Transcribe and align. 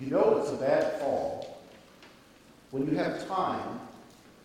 You 0.00 0.06
know 0.06 0.38
it's 0.38 0.50
a 0.50 0.56
bad 0.56 0.98
fall 0.98 1.60
when 2.70 2.86
you 2.86 2.96
have 2.96 3.28
time 3.28 3.80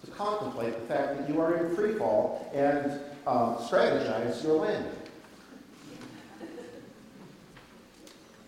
to 0.04 0.12
contemplate 0.12 0.74
the 0.74 0.94
fact 0.94 1.18
that 1.18 1.30
you 1.30 1.40
are 1.40 1.56
in 1.56 1.76
free 1.76 1.94
fall 1.94 2.52
and 2.54 2.92
um, 3.26 3.56
strategize 3.56 4.44
your 4.44 4.58
landing. 4.58 4.92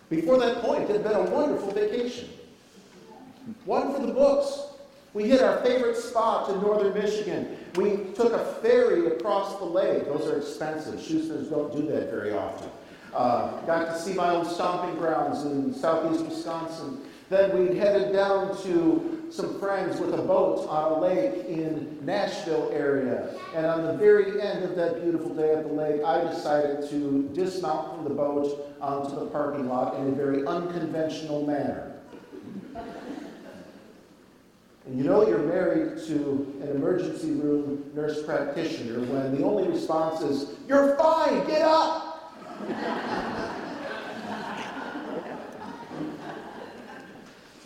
Before 0.09 0.37
that 0.37 0.61
point, 0.61 0.89
it 0.89 0.89
had 0.89 1.03
been 1.03 1.15
a 1.15 1.29
wonderful 1.31 1.71
vacation. 1.71 2.29
One 3.63 3.93
for 3.93 4.05
the 4.05 4.11
books. 4.11 4.63
We 5.13 5.29
hit 5.29 5.41
our 5.41 5.63
favorite 5.63 5.95
spot 5.95 6.49
in 6.49 6.61
northern 6.61 6.93
Michigan. 6.93 7.57
We 7.75 8.13
took 8.15 8.33
a 8.33 8.55
ferry 8.61 9.07
across 9.07 9.57
the 9.57 9.65
lake. 9.65 10.05
Those 10.05 10.27
are 10.27 10.37
expensive. 10.37 10.95
Schusters 10.95 11.49
don't 11.49 11.73
do 11.75 11.87
that 11.87 12.09
very 12.09 12.33
often. 12.33 12.69
Uh, 13.13 13.59
got 13.61 13.85
to 13.85 13.99
see 13.99 14.13
my 14.13 14.31
old 14.31 14.47
stomping 14.47 14.95
grounds 14.95 15.43
in 15.45 15.73
southeast 15.73 16.25
Wisconsin. 16.25 17.01
Then 17.29 17.57
we 17.57 17.77
headed 17.77 18.13
down 18.13 18.61
to 18.63 19.27
some 19.29 19.59
friends 19.59 19.99
with 19.99 20.13
a 20.13 20.21
boat 20.21 20.65
on 20.69 20.93
a 20.93 20.99
lake 20.99 21.45
in 21.45 21.97
Nashville 22.05 22.69
area. 22.73 23.35
And 23.53 23.65
on 23.65 23.83
the 23.83 23.93
very 23.93 24.41
end 24.41 24.63
of 24.63 24.75
that 24.77 25.01
beautiful 25.01 25.35
day 25.35 25.53
at 25.53 25.67
the 25.67 25.73
lake, 25.73 26.01
I 26.03 26.21
decided 26.21 26.89
to 26.89 27.29
dismount 27.33 27.95
from 27.95 28.03
the 28.05 28.11
boat 28.11 28.75
onto 28.79 29.15
the 29.15 29.25
parking 29.25 29.67
lot 29.67 29.95
in 29.99 30.07
a 30.07 30.11
very 30.11 30.45
unconventional 30.45 31.45
manner. 31.45 31.93
And 34.85 34.97
you 34.97 35.03
know 35.03 35.27
you're 35.27 35.39
married 35.39 36.01
to 36.07 36.61
an 36.61 36.69
emergency 36.69 37.31
room 37.31 37.91
nurse 37.93 38.23
practitioner 38.23 39.01
when 39.01 39.35
the 39.37 39.43
only 39.43 39.67
response 39.67 40.21
is, 40.21 40.51
You're 40.65 40.95
fine, 40.95 41.45
get 41.45 41.61
up! 41.61 42.06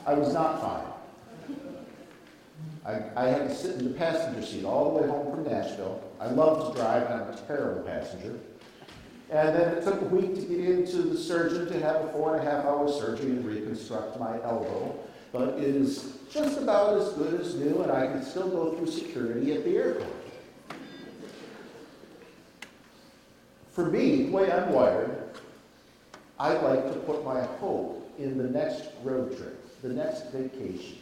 I 0.06 0.14
was 0.14 0.34
not 0.34 0.62
fine. 0.62 0.88
I, 2.86 3.02
I 3.16 3.28
had 3.28 3.50
to 3.50 3.56
sit 3.56 3.78
in 3.78 3.92
the 3.92 3.98
passenger 3.98 4.42
seat 4.46 4.66
all 4.66 4.94
the 4.94 5.02
way 5.02 5.08
home 5.08 5.32
from 5.32 5.44
Nashville. 5.44 6.04
I 6.20 6.28
love 6.28 6.74
to 6.74 6.80
drive, 6.80 7.04
and 7.04 7.22
I'm 7.22 7.30
a 7.30 7.38
terrible 7.48 7.84
passenger. 7.84 8.40
And 9.30 9.56
then 9.56 9.78
it 9.78 9.84
took 9.84 10.02
a 10.02 10.06
week 10.06 10.36
to 10.36 10.42
get 10.42 10.60
into 10.60 11.04
the 11.04 11.18
surgeon 11.18 11.68
to 11.68 11.80
have 11.80 12.02
a 12.02 12.12
four 12.12 12.36
and 12.36 12.46
a 12.46 12.52
half 12.52 12.66
hour 12.66 12.92
surgery 12.92 13.32
and 13.32 13.46
reconstruct 13.46 14.20
my 14.20 14.42
elbow. 14.44 15.00
But 15.32 15.60
it 15.60 15.76
is 15.76 16.18
just 16.30 16.58
about 16.58 17.00
as 17.00 17.14
good 17.14 17.40
as 17.40 17.56
new, 17.56 17.82
and 17.82 17.92
I 17.92 18.08
can 18.08 18.24
still 18.24 18.50
go 18.50 18.76
through 18.76 18.88
security 18.88 19.54
at 19.54 19.64
the 19.64 19.78
airport. 19.78 20.21
For 23.72 23.86
me, 23.86 24.24
the 24.24 24.32
way 24.32 24.52
I'm 24.52 24.72
wired, 24.74 25.18
I 26.40 26.54
like 26.54 26.92
to 26.92 27.00
put 27.00 27.24
my 27.24 27.42
hope 27.44 28.14
in 28.18 28.38
the 28.38 28.44
next 28.44 28.84
road 29.04 29.38
trip, 29.38 29.82
the 29.82 29.90
next 29.90 30.32
vacation, 30.32 30.98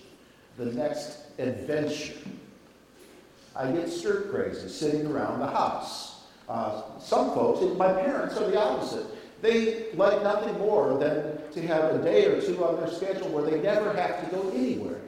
the 0.57 0.65
next 0.65 1.17
adventure. 1.39 2.13
I 3.55 3.71
get 3.71 3.89
stir 3.89 4.21
crazy 4.31 4.69
sitting 4.69 5.07
around 5.07 5.39
the 5.39 5.47
house. 5.47 6.23
Uh, 6.47 6.81
some 6.99 7.33
folks, 7.33 7.61
my 7.77 7.91
parents 7.91 8.37
are 8.37 8.49
the 8.49 8.59
opposite. 8.59 9.05
They 9.41 9.91
like 9.93 10.21
nothing 10.21 10.57
more 10.59 10.97
than 10.97 11.39
to 11.51 11.67
have 11.67 11.95
a 11.95 12.03
day 12.03 12.25
or 12.25 12.41
two 12.41 12.63
on 12.63 12.79
their 12.79 12.89
schedule 12.89 13.29
where 13.29 13.43
they 13.43 13.59
never 13.59 13.93
have 13.93 14.23
to 14.23 14.35
go 14.35 14.49
anywhere. 14.51 14.99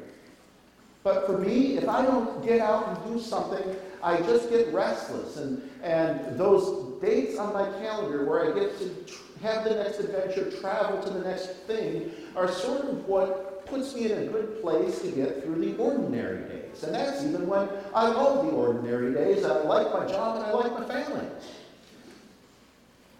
But 1.04 1.26
for 1.26 1.38
me, 1.38 1.78
if 1.78 1.90
I 1.90 2.06
don't 2.06 2.46
get 2.46 2.62
out 2.62 2.88
and 2.88 3.14
do 3.14 3.22
something, 3.22 3.76
I 4.04 4.18
just 4.18 4.50
get 4.50 4.72
restless. 4.74 5.38
And, 5.38 5.70
and 5.82 6.38
those 6.38 6.91
dates 7.02 7.38
on 7.38 7.54
my 7.54 7.66
calendar 7.80 8.26
where 8.26 8.52
I 8.52 8.60
get 8.60 8.78
to 8.80 8.96
have 9.42 9.64
the 9.64 9.76
next 9.76 10.00
adventure, 10.00 10.52
travel 10.60 11.02
to 11.04 11.10
the 11.10 11.28
next 11.28 11.48
thing, 11.68 12.12
are 12.36 12.52
sort 12.52 12.82
of 12.82 13.08
what 13.08 13.66
puts 13.66 13.96
me 13.96 14.12
in 14.12 14.18
a 14.20 14.26
good 14.26 14.62
place 14.62 15.02
to 15.02 15.12
get 15.12 15.44
through 15.44 15.60
the 15.62 15.76
ordinary 15.78 16.48
days. 16.48 16.84
And 16.84 16.94
that's 16.94 17.24
even 17.24 17.48
when 17.48 17.68
I 17.94 18.08
love 18.08 18.46
the 18.46 18.52
ordinary 18.52 19.14
days. 19.14 19.46
I 19.46 19.64
like 19.64 19.92
my 19.92 20.06
job 20.06 20.38
and 20.38 20.46
I 20.46 20.52
like 20.52 20.74
my 20.74 20.86
family. 20.86 21.28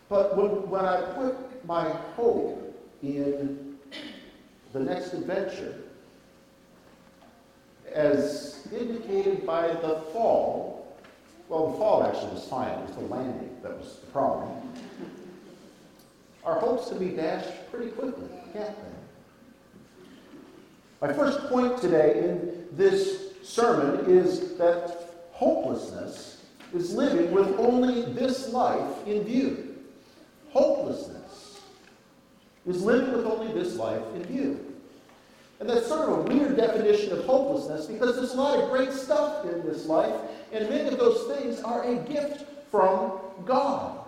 But 0.10 0.38
when, 0.38 0.70
when 0.70 0.86
I 0.86 1.02
put 1.14 1.66
my 1.66 1.90
hope 2.16 2.78
in 3.02 3.78
the 4.74 4.80
next 4.80 5.14
adventure, 5.14 5.80
as 7.94 8.68
indicated 8.72 9.46
by 9.46 9.68
the 9.68 10.02
fall, 10.14 10.81
well, 11.52 11.70
the 11.70 11.78
fall 11.78 12.04
actually 12.06 12.32
was 12.32 12.48
fine, 12.48 12.70
it 12.70 12.88
was 12.88 12.96
the 12.96 13.02
landing 13.02 13.58
that 13.62 13.78
was 13.78 13.98
the 13.98 14.08
problem. 14.08 14.50
Our 16.46 16.58
hopes 16.58 16.88
can 16.88 16.98
be 16.98 17.10
dashed 17.10 17.70
pretty 17.70 17.92
quickly, 17.92 18.30
can't 18.54 18.74
they? 18.74 18.84
My 21.06 21.12
first 21.12 21.42
point 21.50 21.78
today 21.82 22.24
in 22.24 22.68
this 22.72 23.34
sermon 23.44 24.10
is 24.10 24.56
that 24.60 25.28
hopelessness 25.34 26.42
is 26.74 26.94
living 26.94 27.34
with 27.34 27.60
only 27.60 28.04
this 28.14 28.54
life 28.54 29.06
in 29.06 29.26
view. 29.26 29.76
Hopelessness 30.52 31.60
is 32.66 32.82
living 32.82 33.14
with 33.14 33.26
only 33.26 33.54
this 33.54 33.76
life 33.76 34.02
in 34.16 34.24
view. 34.24 34.71
And 35.62 35.70
that's 35.70 35.88
sort 35.88 36.10
of 36.10 36.18
a 36.18 36.22
weird 36.24 36.58
definition 36.58 37.14
of 37.14 37.24
hopelessness 37.24 37.86
because 37.86 38.16
there's 38.16 38.34
a 38.34 38.36
lot 38.36 38.60
of 38.60 38.72
great 38.72 38.92
stuff 38.92 39.46
in 39.46 39.64
this 39.64 39.86
life, 39.86 40.20
and 40.52 40.68
many 40.68 40.90
of 40.90 40.98
those 40.98 41.38
things 41.38 41.62
are 41.62 41.84
a 41.84 41.98
gift 41.98 42.46
from 42.72 43.20
God. 43.46 44.00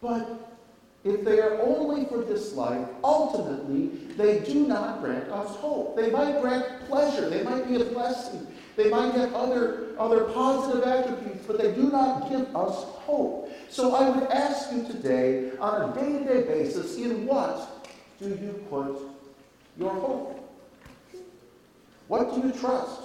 But 0.00 0.50
if 1.04 1.26
they 1.26 1.40
are 1.40 1.60
only 1.60 2.06
for 2.06 2.24
this 2.24 2.54
life, 2.54 2.88
ultimately, 3.04 3.88
they 4.16 4.38
do 4.38 4.66
not 4.66 5.02
grant 5.02 5.30
us 5.30 5.54
hope. 5.56 5.94
They 5.94 6.10
might 6.10 6.40
grant 6.40 6.88
pleasure, 6.88 7.28
they 7.28 7.42
might 7.42 7.68
be 7.68 7.82
a 7.82 7.84
blessing, 7.84 8.46
they 8.76 8.88
might 8.88 9.12
have 9.12 9.34
other, 9.34 9.88
other 9.98 10.24
positive 10.24 10.84
attributes, 10.84 11.44
but 11.46 11.58
they 11.58 11.74
do 11.74 11.90
not 11.90 12.30
give 12.30 12.56
us 12.56 12.76
hope. 13.04 13.52
So 13.68 13.94
I 13.94 14.08
would 14.08 14.30
ask 14.30 14.72
you 14.72 14.86
today, 14.86 15.50
on 15.60 15.90
a 15.90 15.94
day 15.94 16.18
to 16.18 16.24
day 16.24 16.42
basis, 16.48 16.96
in 16.96 17.26
what 17.26 17.92
do 18.18 18.30
you 18.30 18.64
put 18.70 19.09
your 19.78 19.92
hope? 19.92 20.36
What 22.08 22.34
do 22.34 22.46
you 22.46 22.52
trust? 22.52 23.02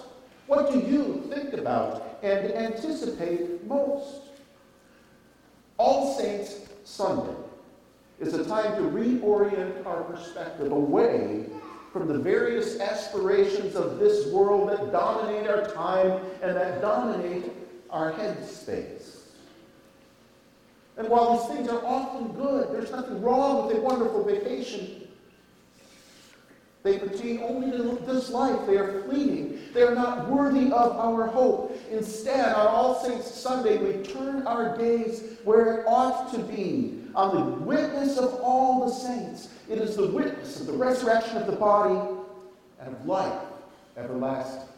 What 0.48 0.72
do 0.72 0.80
you 0.80 1.24
think 1.34 1.54
about 1.54 2.20
and 2.24 2.52
anticipate 2.54 3.66
most? 3.66 4.22
All 5.78 6.18
Saints 6.18 6.62
Sunday 6.84 7.36
is 8.20 8.34
a 8.34 8.46
time 8.46 8.76
to 8.76 8.90
reorient 8.90 9.86
our 9.86 10.04
perspective 10.04 10.72
away 10.72 11.46
from 11.92 12.08
the 12.08 12.18
various 12.18 12.80
aspirations 12.80 13.76
of 13.76 14.00
this 14.00 14.28
world 14.28 14.70
that 14.70 14.92
dominate 14.92 15.48
our 15.48 15.68
time 15.74 16.20
and 16.42 16.56
that 16.56 16.82
dominate 16.82 17.52
our 17.90 18.12
headspace. 18.12 19.20
And 20.98 21.10
while 21.10 21.38
these 21.38 21.56
things 21.56 21.70
are 21.70 21.86
often 21.86 22.34
good, 22.34 22.74
there's 22.74 22.92
nothing 22.92 23.22
wrong 23.22 23.68
with 23.68 23.78
a 23.78 23.82
wonderful 23.82 24.24
vacation. 24.24 25.05
They 26.86 27.00
pertain 27.00 27.42
only 27.42 27.72
to 27.72 28.00
this 28.06 28.30
life. 28.30 28.68
They 28.68 28.78
are 28.78 29.02
fleeting. 29.06 29.60
They 29.74 29.82
are 29.82 29.96
not 29.96 30.30
worthy 30.30 30.68
of 30.68 30.96
our 30.96 31.26
hope. 31.26 31.76
Instead, 31.90 32.54
on 32.54 32.68
All 32.68 33.04
Saints 33.04 33.26
Sunday, 33.26 33.78
we 33.78 34.04
turn 34.04 34.46
our 34.46 34.78
gaze 34.78 35.40
where 35.44 35.80
it 35.80 35.86
ought 35.88 36.32
to 36.34 36.38
be 36.38 37.02
on 37.16 37.36
the 37.36 37.42
witness 37.66 38.20
of 38.20 38.36
all 38.36 38.86
the 38.86 38.94
saints. 38.94 39.50
It 39.68 39.80
is 39.80 39.96
the 39.96 40.06
witness 40.06 40.60
of 40.60 40.68
the 40.68 40.74
resurrection 40.74 41.38
of 41.38 41.48
the 41.48 41.56
body 41.56 42.00
and 42.80 42.96
of 42.96 43.06
life 43.08 43.42
everlasting. 43.98 44.70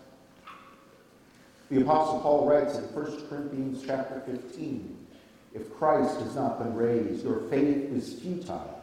The 1.69 1.81
Apostle 1.81 2.21
Paul 2.21 2.47
writes 2.47 2.77
in 2.77 2.83
1 2.85 3.27
Corinthians 3.27 3.83
chapter 3.85 4.21
15 4.25 5.07
If 5.53 5.75
Christ 5.75 6.21
has 6.21 6.35
not 6.35 6.57
been 6.59 6.73
raised, 6.73 7.25
your 7.25 7.41
faith 7.49 7.91
is 7.91 8.13
futile. 8.21 8.81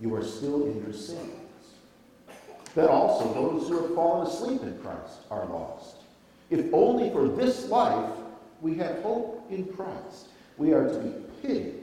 You 0.00 0.16
are 0.16 0.24
still 0.24 0.66
in 0.66 0.82
your 0.82 0.92
sins. 0.92 1.39
Then 2.74 2.88
also 2.88 3.32
those 3.34 3.68
who 3.68 3.82
have 3.82 3.94
fallen 3.94 4.26
asleep 4.26 4.62
in 4.62 4.78
Christ 4.78 5.20
are 5.30 5.46
lost. 5.46 5.96
If 6.50 6.72
only 6.72 7.10
for 7.10 7.28
this 7.28 7.68
life 7.68 8.12
we 8.60 8.74
have 8.76 9.02
hope 9.02 9.46
in 9.50 9.64
Christ, 9.66 10.28
we 10.56 10.72
are 10.72 10.88
to 10.88 10.98
be 10.98 11.12
pitied 11.42 11.74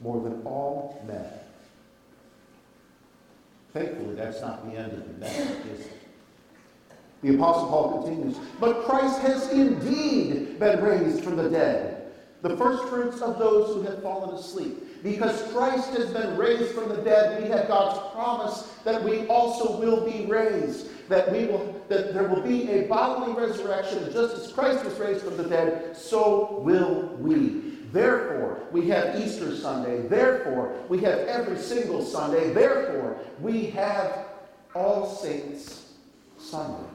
more 0.00 0.20
than 0.20 0.42
all 0.44 1.02
men. 1.06 1.26
Thankfully, 3.72 4.14
that's 4.14 4.40
not 4.40 4.68
the 4.70 4.76
end 4.76 4.92
of 4.92 5.06
the 5.06 5.18
matter, 5.18 5.56
is 5.72 5.80
it? 5.86 6.02
The 7.22 7.34
Apostle 7.36 7.68
Paul 7.68 8.02
continues, 8.02 8.36
But 8.58 8.84
Christ 8.84 9.20
has 9.20 9.50
indeed 9.50 10.58
been 10.58 10.82
raised 10.82 11.22
from 11.22 11.36
the 11.36 11.48
dead, 11.48 12.12
the 12.42 12.56
first 12.56 12.84
fruits 12.88 13.20
of 13.22 13.38
those 13.38 13.74
who 13.74 13.82
have 13.82 14.02
fallen 14.02 14.34
asleep. 14.34 14.76
Because 15.02 15.52
Christ 15.52 15.90
has 15.94 16.10
been 16.10 16.36
raised 16.36 16.72
from 16.72 16.88
the 16.88 16.98
dead, 16.98 17.42
we 17.42 17.48
have 17.48 17.66
God's 17.66 18.12
promise 18.14 18.72
that 18.84 19.02
we 19.02 19.26
also 19.26 19.78
will 19.80 20.08
be 20.08 20.26
raised, 20.26 21.08
that 21.08 21.32
we 21.32 21.46
will 21.46 21.82
that 21.88 22.14
there 22.14 22.24
will 22.24 22.40
be 22.40 22.70
a 22.70 22.82
bodily 22.86 23.34
resurrection, 23.34 24.10
just 24.12 24.34
as 24.36 24.52
Christ 24.52 24.84
was 24.84 24.94
raised 24.98 25.22
from 25.22 25.36
the 25.36 25.44
dead, 25.44 25.96
so 25.96 26.60
will 26.62 27.16
we. 27.18 27.72
Therefore, 27.92 28.60
we 28.70 28.88
have 28.88 29.20
Easter 29.20 29.54
Sunday. 29.54 30.06
Therefore, 30.08 30.74
we 30.88 30.98
have 31.00 31.18
every 31.20 31.58
single 31.58 32.02
Sunday. 32.02 32.52
Therefore, 32.54 33.18
we 33.40 33.66
have 33.66 34.26
All 34.74 35.06
Saints 35.06 35.92
Sunday. 36.38 36.88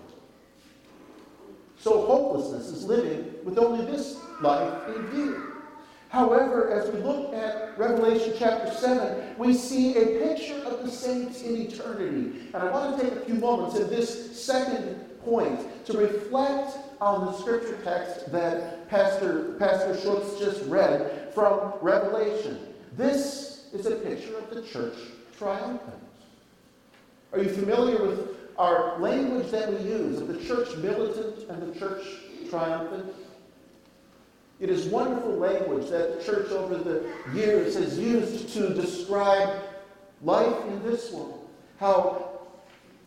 So 1.80 2.06
hopelessness 2.06 2.70
is 2.70 2.86
living 2.86 3.32
with 3.44 3.60
only 3.60 3.86
this 3.86 4.20
life 4.42 4.88
in 4.96 5.08
view. 5.08 5.47
However, 6.18 6.72
as 6.72 6.90
we 6.90 7.00
look 7.02 7.32
at 7.36 7.78
Revelation 7.78 8.34
chapter 8.40 8.74
7, 8.74 9.36
we 9.38 9.54
see 9.54 9.96
a 9.96 10.26
picture 10.26 10.58
of 10.64 10.84
the 10.84 10.90
saints 10.90 11.44
in 11.44 11.56
eternity. 11.56 12.48
And 12.56 12.56
I 12.56 12.72
want 12.72 12.98
to 12.98 13.04
take 13.04 13.14
a 13.14 13.20
few 13.24 13.36
moments 13.36 13.76
in 13.76 13.88
this 13.88 14.44
second 14.44 14.96
point 15.24 15.86
to 15.86 15.96
reflect 15.96 16.76
on 17.00 17.28
the 17.28 17.34
scripture 17.34 17.78
text 17.84 18.32
that 18.32 18.90
Pastor, 18.90 19.58
Pastor 19.60 19.96
Schutz 20.02 20.40
just 20.40 20.66
read 20.66 21.32
from 21.36 21.74
Revelation. 21.84 22.74
This 22.94 23.68
is 23.72 23.86
a 23.86 23.98
picture 23.98 24.40
of 24.40 24.50
the 24.50 24.64
church 24.64 24.98
triumphant. 25.38 26.02
Are 27.32 27.44
you 27.44 27.50
familiar 27.50 28.04
with 28.04 28.38
our 28.58 28.98
language 28.98 29.52
that 29.52 29.72
we 29.72 29.88
use 29.88 30.20
of 30.20 30.30
the 30.30 30.44
church 30.44 30.76
militant 30.78 31.48
and 31.48 31.72
the 31.72 31.80
church 31.80 32.04
triumphant? 32.50 33.14
It 34.60 34.72
is 34.72 34.88
wonderful 34.88 35.34
language 35.34 35.90
that 35.90 36.18
the 36.18 36.26
church 36.26 36.50
over 36.50 36.78
the 36.78 37.06
years 37.34 37.76
has 37.76 38.00
used 38.00 38.50
to 38.54 38.74
describe 38.74 39.62
life 40.24 40.66
in 40.68 40.84
this 40.84 41.12
world. 41.12 41.48
How, 41.80 42.40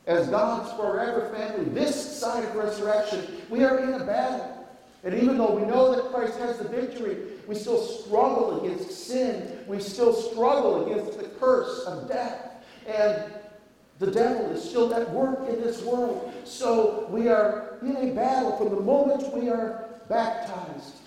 as 0.07 0.29
God's 0.29 0.73
forever 0.75 1.29
family, 1.35 1.65
this 1.71 2.19
side 2.21 2.45
of 2.45 2.55
resurrection, 2.55 3.27
we 3.51 3.65
are 3.65 3.81
in 3.81 3.95
a 3.95 4.05
battle. 4.05 4.69
And 5.03 5.15
even 5.15 5.39
though 5.39 5.53
we 5.57 5.63
know 5.63 5.95
that 5.95 6.13
Christ 6.13 6.39
has 6.39 6.59
the 6.59 6.69
victory, 6.69 7.17
we 7.49 7.57
still 7.57 7.83
struggle 7.85 8.65
against 8.65 9.09
sin. 9.09 9.59
We 9.67 9.81
still 9.81 10.13
struggle 10.13 10.87
against 10.87 11.19
the 11.19 11.25
curse 11.41 11.85
of 11.85 12.07
death. 12.07 12.49
And 12.87 13.25
the 13.99 14.11
devil 14.11 14.51
is 14.53 14.63
still 14.63 14.95
at 14.95 15.11
work 15.11 15.49
in 15.49 15.61
this 15.61 15.83
world. 15.83 16.33
So 16.45 17.09
we 17.11 17.29
are 17.29 17.79
in 17.83 17.97
a 17.97 18.15
battle 18.15 18.57
from 18.57 18.69
the 18.69 18.81
moment 18.81 19.35
we 19.35 19.49
are 19.49 19.89
baptized 20.09 21.00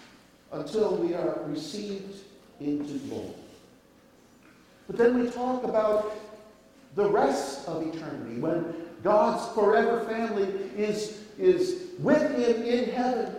until 0.54 0.96
we 0.96 1.14
are 1.14 1.40
received 1.46 2.24
into 2.60 2.94
glory. 3.10 3.34
But 4.88 4.98
then 4.98 5.20
we 5.20 5.30
talk 5.30 5.64
about 5.64 6.16
the 6.96 7.10
rest 7.10 7.68
of 7.68 7.82
eternity 7.88 8.40
when 8.40 8.74
God's 9.04 9.54
forever 9.56 10.06
family 10.06 10.48
is, 10.78 11.24
is 11.38 11.92
with 12.00 12.22
him 12.38 12.64
in 12.64 12.92
heaven 12.92 13.36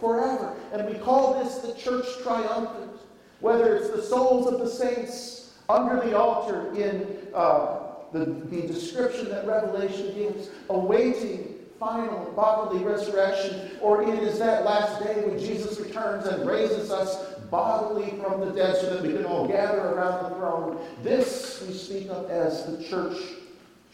forever. 0.00 0.56
And 0.72 0.88
we 0.88 0.98
call 0.98 1.42
this 1.42 1.58
the 1.58 1.74
church 1.74 2.06
triumphant, 2.22 2.92
whether 3.40 3.76
it's 3.76 3.90
the 3.90 4.02
souls 4.02 4.46
of 4.46 4.60
the 4.60 4.68
saints 4.68 5.52
under 5.68 6.00
the 6.00 6.16
altar 6.16 6.74
in 6.74 7.18
uh, 7.34 7.80
the, 8.12 8.24
the 8.24 8.62
description 8.62 9.28
that 9.30 9.46
Revelation 9.46 10.14
gives, 10.14 10.48
awaiting 10.70 11.53
final 11.84 12.32
bodily 12.34 12.82
resurrection, 12.82 13.72
or 13.82 14.02
it 14.02 14.18
is 14.22 14.38
that 14.38 14.64
last 14.64 15.04
day 15.04 15.22
when 15.26 15.38
Jesus 15.38 15.78
returns 15.78 16.26
and 16.26 16.48
raises 16.48 16.90
us 16.90 17.34
bodily 17.50 18.18
from 18.22 18.40
the 18.40 18.50
dead 18.52 18.76
so 18.76 18.94
that 18.94 19.02
we 19.02 19.12
can 19.12 19.26
all 19.26 19.46
gather 19.46 19.88
around 19.88 20.24
the 20.24 20.36
throne. 20.36 20.78
This 21.02 21.62
we 21.66 21.74
speak 21.74 22.08
of 22.08 22.30
as 22.30 22.64
the 22.64 22.82
church 22.82 23.18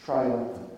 triumphant. 0.05 0.69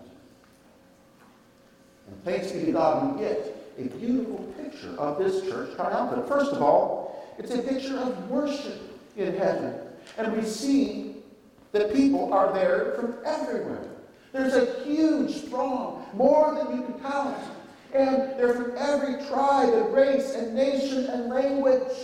And 2.08 2.24
thanks 2.24 2.50
be 2.50 2.66
to 2.66 2.72
God, 2.72 3.14
we 3.16 3.24
get 3.24 3.56
a 3.78 3.82
beautiful 3.96 4.52
picture 4.60 4.94
of 4.98 5.18
this 5.18 5.42
church 5.48 5.74
triumphant. 5.76 6.26
First 6.26 6.52
of 6.52 6.62
all, 6.62 7.32
it's 7.38 7.52
a 7.52 7.62
picture 7.62 7.96
of 7.96 8.28
worship 8.28 8.80
in 9.16 9.36
heaven. 9.36 9.78
And 10.18 10.36
we 10.36 10.42
see 10.42 11.16
that 11.70 11.94
people 11.94 12.32
are 12.32 12.52
there 12.52 12.94
from 12.96 13.14
everywhere. 13.24 13.93
There's 14.34 14.54
a 14.54 14.82
huge 14.82 15.42
throng, 15.44 16.04
more 16.12 16.56
than 16.56 16.76
you 16.76 16.82
can 16.82 16.98
count. 16.98 17.38
And 17.94 18.36
they're 18.36 18.52
from 18.52 18.72
every 18.76 19.24
tribe 19.28 19.72
and 19.72 19.94
race 19.94 20.34
and 20.34 20.52
nation 20.52 21.06
and 21.06 21.28
language. 21.28 21.96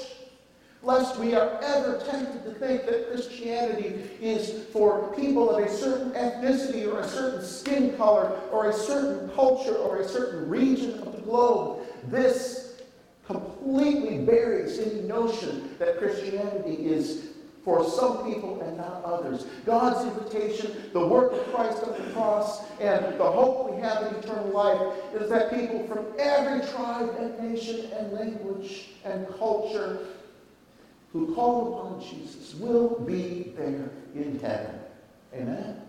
Lest 0.85 1.19
we 1.19 1.35
are 1.35 1.59
ever 1.61 2.01
tempted 2.09 2.45
to 2.45 2.53
think 2.53 2.87
that 2.87 3.11
Christianity 3.11 4.09
is 4.21 4.65
for 4.67 5.13
people 5.17 5.51
of 5.51 5.65
a 5.65 5.69
certain 5.69 6.13
ethnicity 6.13 6.87
or 6.87 7.01
a 7.01 7.09
certain 7.09 7.45
skin 7.45 7.97
color 7.97 8.39
or 8.53 8.71
a 8.71 8.73
certain 8.73 9.29
culture 9.31 9.75
or 9.75 9.99
a 9.99 10.09
certain 10.09 10.49
region 10.49 11.01
of 11.01 11.17
the 11.17 11.23
globe. 11.23 11.81
This 12.05 12.81
completely 13.27 14.19
buries 14.19 14.79
any 14.79 15.01
notion 15.01 15.75
that 15.81 15.99
Christianity 15.99 16.87
is 16.87 17.30
for 17.65 17.85
some 17.89 18.25
people 18.25 18.61
and 18.63 18.77
not 18.77 19.05
others. 19.05 19.47
God's 19.67 20.07
invitation, 20.07 20.91
the 20.93 21.07
work 21.07 21.33
of 21.33 21.53
Christ 21.53 21.83
on 21.83 21.93
the 21.93 22.13
cross, 22.13 22.65
and 22.81 23.19
the 23.19 23.31
hope 23.31 23.71
we 23.71 23.81
have 23.81 24.07
in 24.07 24.15
eternal 24.15 24.49
life 24.49 24.81
is 25.15 25.29
that 25.29 25.51
people 25.51 25.87
from 25.87 26.07
every 26.19 26.67
tribe 26.69 27.15
and 27.19 27.53
nation 27.53 27.91
and 27.93 28.13
language 28.13 28.89
and 29.05 29.27
culture 29.39 30.07
who 31.13 31.35
call 31.35 31.75
upon 31.75 32.01
Jesus 32.01 32.55
will 32.55 33.01
be 33.01 33.53
there 33.57 33.91
in 34.15 34.39
heaven. 34.41 34.79
Amen? 35.35 35.81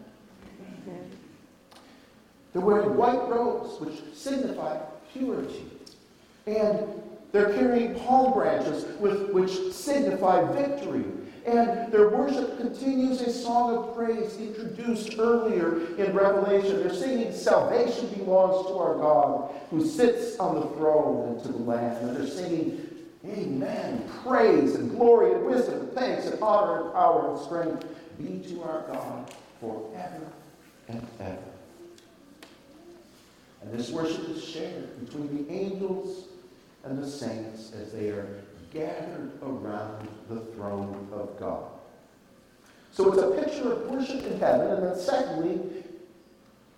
They're 2.53 2.61
wearing 2.61 2.97
white 2.97 3.29
robes, 3.29 3.79
which 3.79 4.13
signify 4.13 4.77
purity. 5.13 5.63
And 6.47 6.85
they're 7.31 7.53
carrying 7.53 7.95
palm 7.95 8.33
branches, 8.33 8.85
with, 8.99 9.29
which 9.29 9.71
signify 9.71 10.51
victory. 10.51 11.05
And 11.45 11.91
their 11.91 12.09
worship 12.09 12.57
continues 12.59 13.21
a 13.21 13.31
song 13.31 13.75
of 13.75 13.95
praise 13.95 14.37
introduced 14.37 15.17
earlier 15.17 15.95
in 15.95 16.13
Revelation. 16.13 16.79
They're 16.79 16.93
singing, 16.93 17.33
Salvation 17.33 18.09
belongs 18.09 18.67
to 18.67 18.77
our 18.77 18.95
God 18.95 19.55
who 19.71 19.85
sits 19.85 20.37
on 20.37 20.55
the 20.55 20.67
throne 20.75 21.29
and 21.29 21.43
to 21.43 21.51
the 21.51 21.57
Lamb. 21.57 21.95
And 22.07 22.15
they're 22.15 22.27
singing, 22.27 22.87
Amen. 23.25 24.07
Praise 24.23 24.75
and 24.75 24.91
glory 24.91 25.33
and 25.33 25.45
wisdom 25.45 25.79
and 25.81 25.93
thanks 25.93 26.25
and 26.25 26.41
honor 26.41 26.85
and 26.85 26.93
power 26.93 27.31
and 27.31 27.39
strength 27.39 27.85
be 28.17 28.39
to 28.49 28.63
our 28.63 28.81
God 28.87 29.33
forever 29.59 30.27
and 30.87 31.05
ever. 31.19 31.37
And 33.61 33.71
this 33.71 33.91
worship 33.91 34.27
is 34.29 34.43
shared 34.43 35.05
between 35.05 35.45
the 35.45 35.53
angels 35.53 36.25
and 36.83 37.01
the 37.01 37.07
saints 37.07 37.71
as 37.73 37.91
they 37.91 38.09
are 38.09 38.43
gathered 38.71 39.31
around 39.43 40.07
the 40.29 40.39
throne 40.53 41.07
of 41.11 41.39
God. 41.39 41.69
So 42.91 43.11
it's 43.11 43.21
a 43.21 43.41
picture 43.41 43.73
of 43.73 43.89
worship 43.89 44.25
in 44.25 44.39
heaven, 44.39 44.67
and 44.67 44.83
then 44.83 44.97
secondly, 44.97 45.59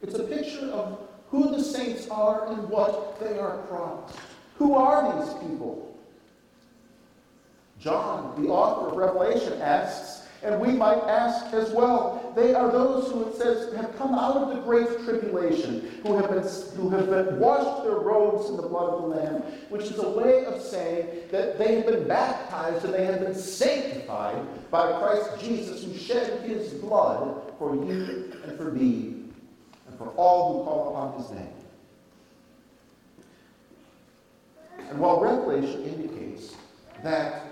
it's 0.01 0.15
a 0.15 0.23
picture 0.23 0.65
of 0.71 0.99
who 1.29 1.49
the 1.55 1.63
saints 1.63 2.07
are 2.09 2.47
and 2.47 2.69
what 2.69 3.19
they 3.19 3.39
are 3.39 3.57
promised. 3.63 4.17
Who 4.57 4.75
are 4.75 5.25
these 5.25 5.33
people? 5.35 5.97
John, 7.79 8.41
the 8.41 8.49
author 8.49 8.89
of 8.89 8.97
Revelation, 8.97 9.61
asks, 9.61 10.22
and 10.43 10.59
we 10.59 10.73
might 10.73 11.01
ask 11.03 11.53
as 11.53 11.71
well. 11.71 12.33
They 12.35 12.53
are 12.53 12.69
those 12.71 13.11
who, 13.11 13.29
it 13.29 13.35
says, 13.35 13.73
have 13.75 13.97
come 13.97 14.13
out 14.13 14.35
of 14.35 14.49
the 14.49 14.61
great 14.61 14.87
tribulation, 15.05 16.01
who 16.03 16.17
have, 16.17 16.29
been, 16.29 16.43
who 16.75 16.89
have 16.89 17.09
been 17.09 17.39
washed 17.39 17.83
their 17.83 17.95
robes 17.95 18.49
in 18.49 18.57
the 18.57 18.63
blood 18.63 18.93
of 18.93 19.01
the 19.01 19.07
Lamb, 19.07 19.41
which 19.69 19.83
is 19.83 19.99
a 19.99 20.09
way 20.09 20.45
of 20.45 20.61
saying 20.61 21.07
that 21.31 21.57
they 21.57 21.75
have 21.75 21.85
been 21.85 22.07
baptized 22.07 22.83
and 22.83 22.93
they 22.93 23.05
have 23.05 23.21
been 23.21 23.35
sanctified 23.35 24.35
by 24.69 24.99
Christ 24.99 25.39
Jesus, 25.39 25.83
who 25.83 25.95
shed 25.95 26.41
his 26.41 26.73
blood 26.73 27.53
for 27.57 27.75
you 27.75 28.33
and 28.43 28.57
for 28.57 28.71
me 28.71 29.23
and 29.87 29.97
for 29.97 30.09
all 30.17 30.59
who 30.59 30.63
call 30.65 30.89
upon 30.89 31.21
his 31.21 31.31
name. 31.31 31.53
And 34.89 34.99
while 34.99 35.21
Revelation 35.21 35.83
indicates 35.83 36.55
that 37.03 37.42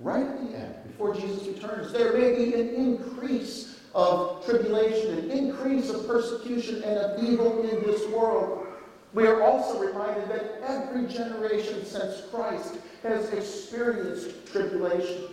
right 0.00 0.26
at 0.26 0.40
the 0.40 0.56
end, 0.56 0.74
before 0.86 1.14
Jesus 1.14 1.46
returns, 1.46 1.92
there 1.92 2.12
may 2.12 2.34
be 2.34 2.54
an 2.54 2.68
increase 2.70 3.80
of 3.94 4.44
tribulation, 4.44 5.18
an 5.18 5.30
increase 5.30 5.90
of 5.90 6.06
persecution 6.06 6.82
and 6.84 6.98
of 6.98 7.22
evil 7.22 7.62
in 7.68 7.82
this 7.84 8.06
world. 8.08 8.66
We 9.14 9.26
are 9.26 9.42
also 9.42 9.80
reminded 9.80 10.28
that 10.28 10.60
every 10.62 11.06
generation 11.06 11.84
since 11.84 12.22
Christ 12.30 12.76
has 13.02 13.30
experienced 13.32 14.46
tribulation. 14.52 15.24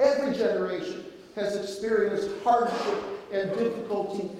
Every 0.00 0.34
generation 0.34 1.04
has 1.36 1.56
experienced 1.56 2.30
hardship 2.42 3.04
and 3.32 3.50
difficulty 3.56 4.30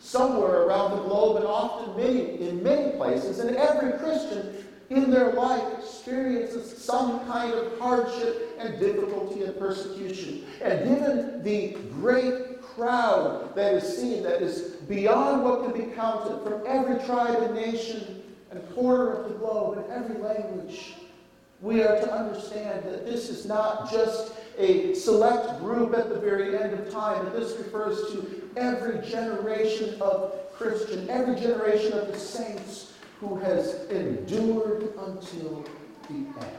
somewhere 0.00 0.62
around 0.62 0.96
the 0.96 1.02
globe 1.04 1.36
and 1.36 1.46
often 1.46 1.96
many, 1.96 2.40
in 2.40 2.62
many 2.62 2.96
places. 2.96 3.38
And 3.38 3.56
every 3.56 3.98
Christian 3.98 4.66
in 4.90 5.08
their 5.08 5.32
life 5.32 5.62
experiences 5.78 6.76
some 6.76 7.24
kind 7.26 7.54
of 7.54 7.78
hardship 7.78 8.56
and 8.58 8.78
difficulty 8.80 9.44
and 9.44 9.56
persecution. 9.56 10.44
And 10.60 10.88
given 10.88 11.42
the 11.44 11.78
great 11.92 12.60
crowd 12.60 13.54
that 13.54 13.74
is 13.74 13.96
seen, 13.96 14.24
that 14.24 14.42
is 14.42 14.76
beyond 14.88 15.44
what 15.44 15.62
can 15.62 15.80
be 15.80 15.94
counted 15.94 16.42
from 16.42 16.64
every 16.66 16.98
tribe 17.06 17.40
and 17.40 17.54
nation 17.54 18.22
and 18.50 18.74
corner 18.74 19.12
of 19.12 19.30
the 19.30 19.38
globe 19.38 19.78
and 19.78 19.92
every 19.92 20.20
language, 20.20 20.94
we 21.60 21.82
are 21.82 22.00
to 22.00 22.12
understand 22.12 22.82
that 22.84 23.06
this 23.06 23.28
is 23.28 23.46
not 23.46 23.88
just 23.92 24.32
a 24.58 24.92
select 24.94 25.60
group 25.60 25.94
at 25.94 26.08
the 26.08 26.18
very 26.18 26.58
end 26.58 26.72
of 26.72 26.90
time, 26.90 27.30
this 27.32 27.56
refers 27.58 28.12
to 28.12 28.50
every 28.56 29.06
generation 29.06 30.00
of 30.00 30.34
Christian, 30.52 31.08
every 31.08 31.36
generation 31.36 31.92
of 31.92 32.08
the 32.08 32.18
saints 32.18 32.89
who 33.20 33.36
has 33.36 33.86
endured 33.90 34.94
until 34.98 35.64
the 36.08 36.14
end. 36.14 36.56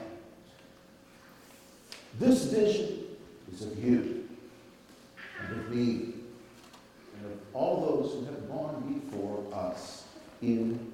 This 2.19 2.45
vision 2.45 2.99
is 3.51 3.63
of 3.63 3.83
you 3.83 4.29
and 5.41 5.59
of 5.59 5.69
me 5.71 6.13
and 7.17 7.25
of 7.25 7.39
all 7.53 7.81
those 7.81 8.13
who 8.13 8.25
have 8.25 8.47
gone 8.47 9.01
before 9.09 9.43
us 9.53 10.05
in 10.43 10.91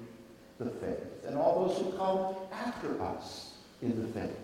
the 0.58 0.70
faith, 0.70 1.24
and 1.26 1.36
all 1.36 1.66
those 1.66 1.78
who 1.78 1.92
come 1.92 2.34
after 2.52 3.00
us 3.02 3.54
in 3.80 4.00
the 4.02 4.08
faith. 4.08 4.36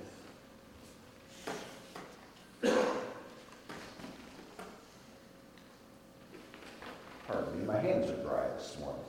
Pardon 7.26 7.59
me, 7.59 7.66
my 7.66 7.78
hands 7.78 8.11
are 8.11 8.23
dry 8.23 8.47
this 8.57 8.76
morning. 8.78 9.00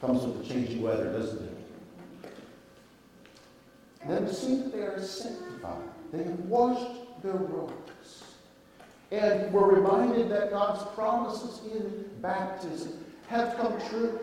Comes 0.00 0.22
with 0.24 0.42
the 0.42 0.54
changing 0.54 0.75
weather, 0.86 1.12
doesn't 1.12 1.42
it? 1.42 1.52
then 4.08 4.24
we 4.24 4.32
see 4.32 4.56
that 4.56 4.72
they 4.72 4.82
are 4.82 5.02
sanctified. 5.02 5.82
They 6.12 6.22
have 6.22 6.38
washed 6.40 7.22
their 7.22 7.32
robes. 7.32 8.22
And 9.10 9.52
we're 9.52 9.74
reminded 9.74 10.28
that 10.30 10.50
God's 10.50 10.84
promises 10.94 11.60
in 11.72 12.08
baptism 12.20 13.04
have 13.28 13.56
come 13.56 13.80
true. 13.88 14.20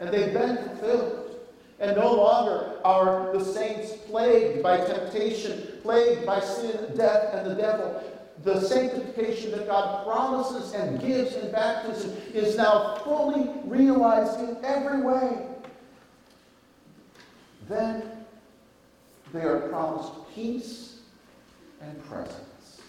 And 0.00 0.10
they've 0.10 0.32
been 0.32 0.56
fulfilled. 0.56 1.38
And 1.78 1.96
no 1.96 2.14
longer 2.14 2.80
are 2.84 3.32
the 3.32 3.44
saints 3.44 3.92
plagued 4.08 4.62
by 4.62 4.78
temptation, 4.78 5.78
plagued 5.82 6.26
by 6.26 6.40
sin, 6.40 6.96
death, 6.96 7.32
and 7.34 7.50
the 7.50 7.54
devil. 7.54 8.02
The 8.42 8.60
sanctification 8.60 9.52
that 9.52 9.66
God 9.66 10.04
promises 10.04 10.72
and 10.72 11.00
gives 11.00 11.34
in 11.34 11.52
baptism 11.52 12.16
is 12.34 12.56
now 12.56 12.96
fully 13.04 13.50
realized 13.64 14.40
in 14.40 14.56
every 14.64 15.02
way. 15.02 15.46
Then 17.68 18.02
they 19.32 19.42
are 19.42 19.68
promised 19.68 20.12
peace 20.34 21.00
and 21.80 22.04
presence. 22.08 22.80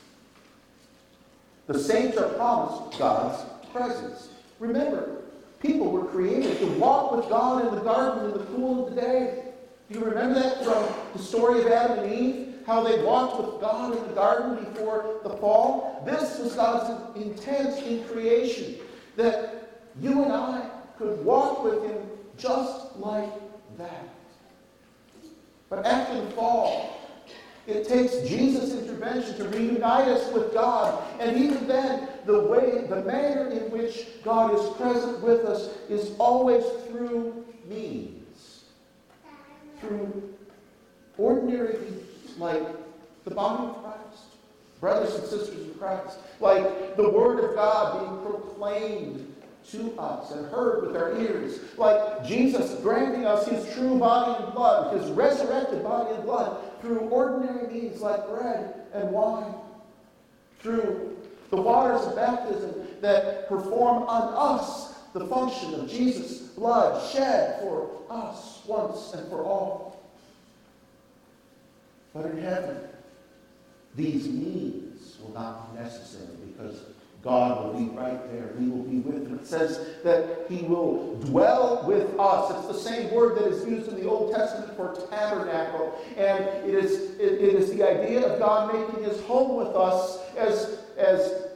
The 1.68 1.78
saints 1.78 2.18
are 2.18 2.30
promised 2.30 3.00
God's 3.00 3.44
presence. 3.72 4.30
Remember, 4.60 5.18
People 5.60 5.92
were 5.92 6.06
created 6.06 6.60
to 6.60 6.68
walk 6.74 7.16
with 7.16 7.30
God 7.30 7.68
in 7.68 7.74
the 7.74 7.82
garden 7.82 8.26
in 8.26 8.38
the 8.38 8.46
cool 8.46 8.88
of 8.88 8.94
the 8.94 9.02
day. 9.02 9.44
Do 9.90 10.00
you 10.00 10.06
remember 10.06 10.40
that 10.40 10.64
from 10.64 10.86
the 11.14 11.20
story 11.20 11.62
of 11.62 11.68
Adam 11.68 12.00
and 12.00 12.14
Eve? 12.14 12.56
How 12.68 12.84
they 12.84 13.02
walked 13.02 13.42
with 13.42 13.62
God 13.62 13.98
in 13.98 14.08
the 14.08 14.14
garden 14.14 14.64
before 14.66 15.20
the 15.24 15.30
fall? 15.38 16.04
This 16.06 16.38
was 16.40 16.54
God's 16.54 17.18
intent 17.18 17.82
in 17.88 18.04
creation 18.06 18.76
that 19.16 19.70
you 20.00 20.24
and 20.24 20.32
I 20.32 20.70
could 20.98 21.24
walk 21.24 21.64
with 21.64 21.82
Him 21.84 21.98
just 22.38 22.98
like 22.98 23.32
that. 23.78 24.10
But 25.70 25.86
after 25.86 26.22
the 26.22 26.32
fall, 26.32 26.98
it 27.68 27.86
takes 27.86 28.20
Jesus' 28.20 28.74
intervention 28.74 29.36
to 29.38 29.44
reunite 29.50 30.08
us 30.08 30.32
with 30.32 30.54
God. 30.54 31.04
And 31.20 31.36
even 31.36 31.68
then, 31.68 32.08
the 32.26 32.40
way, 32.40 32.86
the 32.88 33.04
manner 33.04 33.50
in 33.50 33.70
which 33.72 34.08
God 34.24 34.56
is 34.56 34.76
present 34.78 35.22
with 35.22 35.46
us 35.46 35.70
is 35.90 36.12
always 36.18 36.64
through 36.88 37.46
means. 37.68 38.64
Through 39.82 40.36
ordinary 41.18 41.78
means, 41.80 42.38
like 42.38 42.64
the 43.26 43.32
body 43.32 43.68
of 43.68 43.84
Christ, 43.84 44.24
brothers 44.80 45.16
and 45.16 45.28
sisters 45.28 45.68
in 45.68 45.74
Christ, 45.74 46.20
like 46.40 46.96
the 46.96 47.10
Word 47.10 47.44
of 47.44 47.56
God 47.56 48.00
being 48.00 48.32
proclaimed 48.32 49.36
to 49.72 49.94
us 50.00 50.32
and 50.32 50.46
heard 50.48 50.88
with 50.88 50.96
our 50.96 51.18
ears, 51.20 51.60
like 51.78 52.26
Jesus 52.26 52.80
granting 52.82 53.26
us 53.26 53.48
his 53.48 53.74
true 53.74 53.98
body 53.98 54.44
and 54.44 54.54
blood, 54.54 55.00
his 55.00 55.10
resurrected 55.12 55.84
body 55.84 56.16
and 56.16 56.24
blood, 56.24 56.58
through 56.82 57.00
ordinary 57.00 57.68
means 57.72 58.02
like 58.02 58.28
bread 58.28 58.74
and 58.94 59.12
wine, 59.12 59.54
through 60.60 61.18
the 61.50 61.62
waters 61.62 62.06
of 62.08 62.16
baptism 62.16 62.74
that 63.02 63.48
perform 63.50 64.04
on 64.04 64.58
us 64.58 64.96
the 65.14 65.26
function 65.28 65.74
of 65.76 65.90
Jesus' 65.90 66.40
blood 66.40 67.12
shed 67.12 67.60
for 67.62 67.90
us 68.10 68.62
once 68.66 69.14
and 69.14 69.28
for 69.30 69.44
all. 69.44 70.04
But 72.14 72.26
in 72.26 72.38
heaven, 72.42 72.78
these 73.96 74.28
means 74.28 75.18
will 75.22 75.34
not 75.34 75.74
be 75.74 75.82
necessary 75.82 76.36
because 76.48 76.82
God 77.28 77.66
will 77.66 77.74
be 77.74 77.90
right 77.90 78.32
there. 78.32 78.52
He 78.58 78.70
will 78.70 78.84
be 78.84 79.00
with 79.00 79.28
him. 79.28 79.40
It 79.40 79.46
says 79.46 79.98
that 80.06 80.46
he 80.48 80.64
will 80.64 81.16
dwell 81.16 81.84
with 81.86 82.18
us. 82.18 82.56
It's 82.56 82.68
the 82.68 82.90
same 82.90 83.14
word 83.14 83.38
that 83.38 83.48
is 83.48 83.68
used 83.68 83.90
in 83.90 83.96
the 83.96 84.08
Old 84.08 84.34
Testament 84.34 84.78
for 84.78 84.96
tabernacle. 85.10 86.00
And 86.16 86.46
it 86.66 86.74
is, 86.74 87.20
it, 87.20 87.34
it 87.34 87.56
is 87.56 87.70
the 87.72 87.84
idea 87.84 88.26
of 88.26 88.40
God 88.40 88.74
making 88.74 89.04
his 89.04 89.22
home 89.24 89.58
with 89.58 89.76
us 89.76 90.20
as, 90.38 90.80
as 90.98 91.48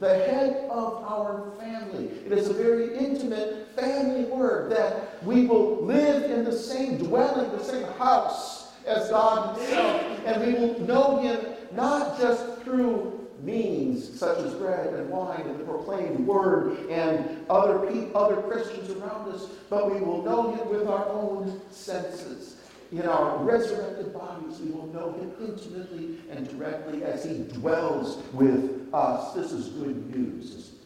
the 0.00 0.14
head 0.14 0.68
of 0.68 1.04
our 1.04 1.52
family. 1.60 2.06
It 2.26 2.32
is 2.32 2.48
a 2.48 2.54
very 2.54 2.98
intimate 2.98 3.68
family 3.76 4.24
word 4.24 4.72
that 4.72 5.22
we 5.24 5.46
will 5.46 5.84
live 5.84 6.28
in 6.28 6.42
the 6.42 6.52
same 6.52 6.98
dwelling, 6.98 7.52
the 7.52 7.62
same 7.62 7.86
house 7.98 8.72
as 8.84 9.10
God 9.10 9.56
Himself. 9.56 10.20
And 10.26 10.44
we 10.44 10.54
will 10.54 10.80
know 10.80 11.18
Him 11.18 11.40
not 11.72 12.18
just 12.18 12.62
through 12.62 13.19
means 13.42 14.18
such 14.18 14.38
as 14.38 14.54
bread 14.54 14.94
and 14.94 15.10
wine 15.10 15.42
and 15.42 15.58
the 15.58 15.64
proclaimed 15.64 16.26
word 16.26 16.78
and 16.88 17.44
other, 17.48 17.78
pe- 17.86 18.12
other 18.14 18.42
Christians 18.42 18.90
around 18.90 19.32
us, 19.32 19.46
but 19.68 19.92
we 19.92 20.00
will 20.00 20.22
know 20.22 20.54
him 20.54 20.68
with 20.68 20.86
our 20.86 21.08
own 21.08 21.60
senses. 21.70 22.56
In 22.92 23.06
our 23.06 23.38
resurrected 23.44 24.12
bodies, 24.12 24.58
we 24.58 24.72
will 24.72 24.88
know 24.88 25.12
him 25.12 25.32
intimately 25.40 26.18
and 26.30 26.48
directly 26.48 27.04
as 27.04 27.24
he 27.24 27.44
dwells 27.44 28.22
with 28.32 28.92
us. 28.92 29.32
This 29.32 29.52
is 29.52 29.68
good 29.68 30.14
news, 30.14 30.46
isn't 30.46 30.78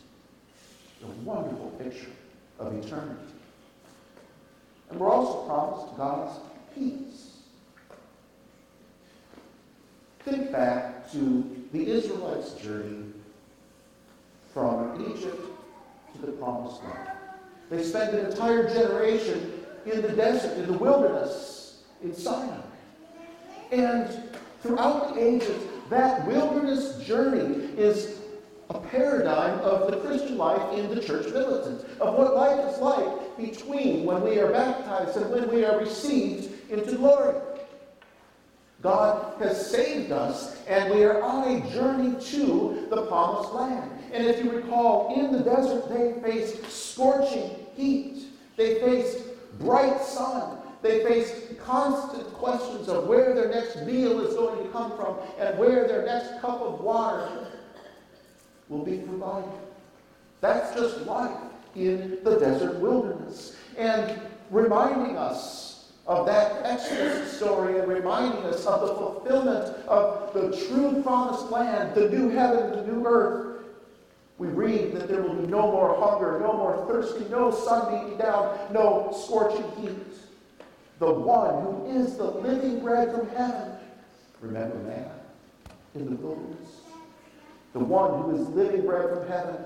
it? 1.00 1.04
A 1.04 1.06
wonderful 1.22 1.70
picture 1.78 2.10
of 2.58 2.74
eternity. 2.74 3.20
And 4.90 5.00
we're 5.00 5.10
also 5.10 5.46
promised 5.46 5.96
God's 5.96 6.38
peace. 6.74 7.38
Think 10.24 10.52
back 10.52 11.10
to 11.12 11.53
the 11.74 11.90
Israelites' 11.90 12.52
journey 12.52 13.04
from 14.52 15.04
Egypt 15.10 15.44
to 16.14 16.26
the 16.26 16.32
Promised 16.32 16.80
Land. 16.84 17.10
They 17.68 17.82
spent 17.82 18.14
an 18.14 18.26
entire 18.26 18.72
generation 18.72 19.64
in 19.84 20.00
the 20.00 20.10
desert, 20.10 20.56
in 20.56 20.66
the 20.66 20.78
wilderness, 20.78 21.82
in 22.00 22.14
Sinai. 22.14 22.60
And 23.72 24.08
throughout 24.62 25.14
the 25.14 25.20
ages, 25.20 25.64
that 25.90 26.24
wilderness 26.28 26.96
journey 27.04 27.66
is 27.76 28.20
a 28.70 28.78
paradigm 28.78 29.58
of 29.58 29.90
the 29.90 29.96
Christian 29.96 30.38
life 30.38 30.78
in 30.78 30.94
the 30.94 31.02
church 31.02 31.26
militant, 31.32 31.84
of 32.00 32.14
what 32.14 32.36
life 32.36 32.72
is 32.72 32.78
like 32.78 33.36
between 33.36 34.04
when 34.04 34.22
we 34.22 34.38
are 34.38 34.52
baptized 34.52 35.16
and 35.16 35.28
when 35.28 35.52
we 35.52 35.64
are 35.64 35.78
received 35.78 36.70
into 36.70 36.94
glory. 36.94 37.34
God 38.84 39.40
has 39.40 39.70
saved 39.70 40.12
us, 40.12 40.62
and 40.66 40.94
we 40.94 41.04
are 41.04 41.22
on 41.22 41.48
a 41.48 41.70
journey 41.72 42.22
to 42.22 42.86
the 42.90 43.06
promised 43.06 43.54
land. 43.54 43.90
And 44.12 44.26
if 44.26 44.44
you 44.44 44.50
recall, 44.50 45.18
in 45.18 45.32
the 45.32 45.38
desert, 45.38 45.88
they 45.88 46.20
faced 46.20 46.70
scorching 46.70 47.56
heat, 47.74 48.26
they 48.58 48.80
faced 48.80 49.24
bright 49.58 50.02
sun, 50.02 50.58
they 50.82 51.02
faced 51.02 51.58
constant 51.60 52.30
questions 52.34 52.90
of 52.90 53.06
where 53.06 53.34
their 53.34 53.48
next 53.48 53.86
meal 53.86 54.20
is 54.20 54.34
going 54.34 54.62
to 54.62 54.70
come 54.70 54.94
from 54.96 55.16
and 55.38 55.58
where 55.58 55.88
their 55.88 56.04
next 56.04 56.42
cup 56.42 56.60
of 56.60 56.82
water 56.82 57.46
will 58.68 58.84
be 58.84 58.98
provided. 58.98 59.50
That's 60.42 60.74
just 60.78 61.06
life 61.06 61.34
in 61.74 62.18
the 62.22 62.38
desert 62.38 62.78
wilderness. 62.80 63.56
And 63.78 64.20
reminding 64.50 65.16
us 65.16 65.73
of 66.06 66.26
that 66.26 66.64
Exodus 66.64 67.32
story 67.36 67.78
and 67.78 67.88
reminding 67.88 68.44
us 68.44 68.66
of 68.66 68.80
the 68.82 68.94
fulfillment 68.94 69.74
of 69.88 70.34
the 70.34 70.54
true 70.66 71.02
promised 71.02 71.50
land, 71.50 71.94
the 71.94 72.08
new 72.10 72.28
heaven, 72.28 72.70
the 72.72 72.92
new 72.92 73.06
earth. 73.06 73.64
We 74.36 74.48
read 74.48 74.94
that 74.94 75.08
there 75.08 75.22
will 75.22 75.34
be 75.34 75.46
no 75.46 75.62
more 75.62 75.96
hunger, 75.98 76.40
no 76.40 76.52
more 76.52 76.84
thirsty, 76.86 77.24
no 77.30 77.50
sun 77.50 77.90
beating 77.92 78.18
down, 78.18 78.72
no 78.72 79.16
scorching 79.24 79.70
heat. 79.80 79.96
The 80.98 81.12
one 81.12 81.62
who 81.62 82.02
is 82.02 82.16
the 82.16 82.24
living 82.24 82.80
bread 82.80 83.14
from 83.14 83.28
heaven. 83.30 83.72
Remember 84.40 84.76
man 84.76 85.10
in 85.94 86.10
the 86.10 86.16
wilderness? 86.16 86.80
The 87.72 87.78
one 87.78 88.22
who 88.22 88.42
is 88.42 88.48
living 88.48 88.84
bread 88.84 89.08
from 89.08 89.26
heaven 89.26 89.56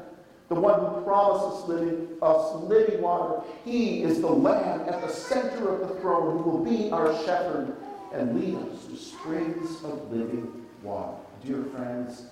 the 0.48 0.54
one 0.54 0.80
who 0.80 1.02
promises 1.02 1.68
living, 1.68 2.08
us 2.22 2.54
living 2.62 3.02
water. 3.02 3.42
He 3.64 4.02
is 4.02 4.20
the 4.20 4.28
Lamb 4.28 4.88
at 4.88 5.02
the 5.02 5.12
center 5.12 5.74
of 5.74 5.88
the 5.88 5.94
throne 6.00 6.42
who 6.42 6.50
will 6.50 6.64
be 6.64 6.90
our 6.90 7.14
shepherd. 7.24 7.76
and 8.10 8.40
lead 8.40 8.56
us 8.56 8.86
to 8.86 8.96
springs 8.96 9.84
of 9.84 10.10
living 10.10 10.66
water. 10.82 11.18
Dear 11.44 11.62
friends, 11.64 12.22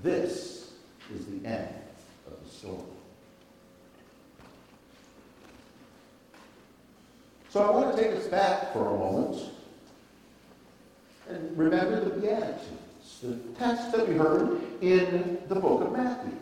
this 0.00 0.74
is 1.12 1.26
the 1.26 1.44
end 1.44 1.74
of 2.28 2.34
the 2.44 2.48
story. 2.48 2.78
So 7.50 7.62
I 7.62 7.70
want 7.70 7.96
to 7.96 8.00
take 8.00 8.12
us 8.12 8.28
back 8.28 8.72
for 8.72 8.86
a 8.86 8.96
moment 8.96 9.42
and 11.28 11.58
remember 11.58 12.04
the 12.04 12.10
Beatitudes, 12.10 13.18
the 13.20 13.34
text 13.58 13.90
that 13.92 14.08
we 14.08 14.14
heard 14.14 14.60
in 14.80 15.38
the 15.48 15.56
book 15.56 15.82
of 15.82 15.92
Matthew. 15.92 16.37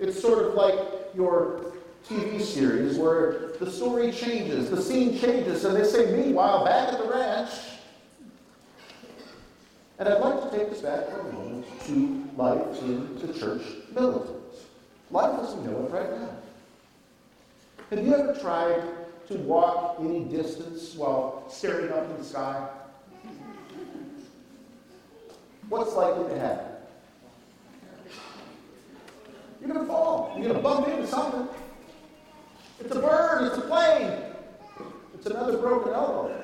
It's 0.00 0.20
sort 0.20 0.44
of 0.44 0.54
like 0.54 0.78
your 1.14 1.72
TV 2.08 2.40
series 2.40 2.96
where 2.96 3.52
the 3.58 3.70
story 3.70 4.12
changes, 4.12 4.70
the 4.70 4.80
scene 4.80 5.18
changes, 5.18 5.64
and 5.64 5.76
they 5.76 5.84
say, 5.84 6.14
meanwhile, 6.16 6.64
back 6.64 6.92
at 6.92 6.98
the 6.98 7.10
ranch. 7.10 7.50
And 9.98 10.08
I'd 10.08 10.20
like 10.20 10.50
to 10.50 10.56
take 10.56 10.70
us 10.70 10.80
back 10.80 11.08
for 11.08 11.20
a 11.20 11.32
moment 11.32 11.66
to 11.86 12.24
life 12.36 12.82
in 12.82 13.18
the 13.18 13.36
church 13.36 13.62
militant. 13.92 14.36
Life 15.10 15.40
as 15.40 15.54
we 15.56 15.64
know 15.64 15.86
it 15.86 15.90
right 15.90 16.10
now. 16.10 16.30
Have 17.90 18.06
you 18.06 18.14
ever 18.14 18.34
tried 18.34 18.82
to 19.28 19.34
walk 19.38 19.96
any 19.98 20.24
distance 20.24 20.94
while 20.94 21.44
staring 21.50 21.92
up 21.92 22.08
in 22.10 22.18
the 22.18 22.24
sky? 22.24 22.68
What's 25.68 25.94
likely 25.94 26.28
to 26.32 26.38
happen? 26.38 26.67
You're 29.68 29.76
going 29.76 29.86
to 29.86 29.92
fall. 29.92 30.32
You're 30.34 30.44
going 30.44 30.56
to 30.56 30.62
bump 30.62 30.88
into 30.88 31.06
something. 31.06 31.46
It's 32.80 32.90
a 32.90 33.00
bird, 33.00 33.48
it's 33.48 33.58
a 33.58 33.60
plane, 33.60 34.18
it's 35.12 35.26
another 35.26 35.58
broken 35.58 35.92
elbow. 35.92 36.34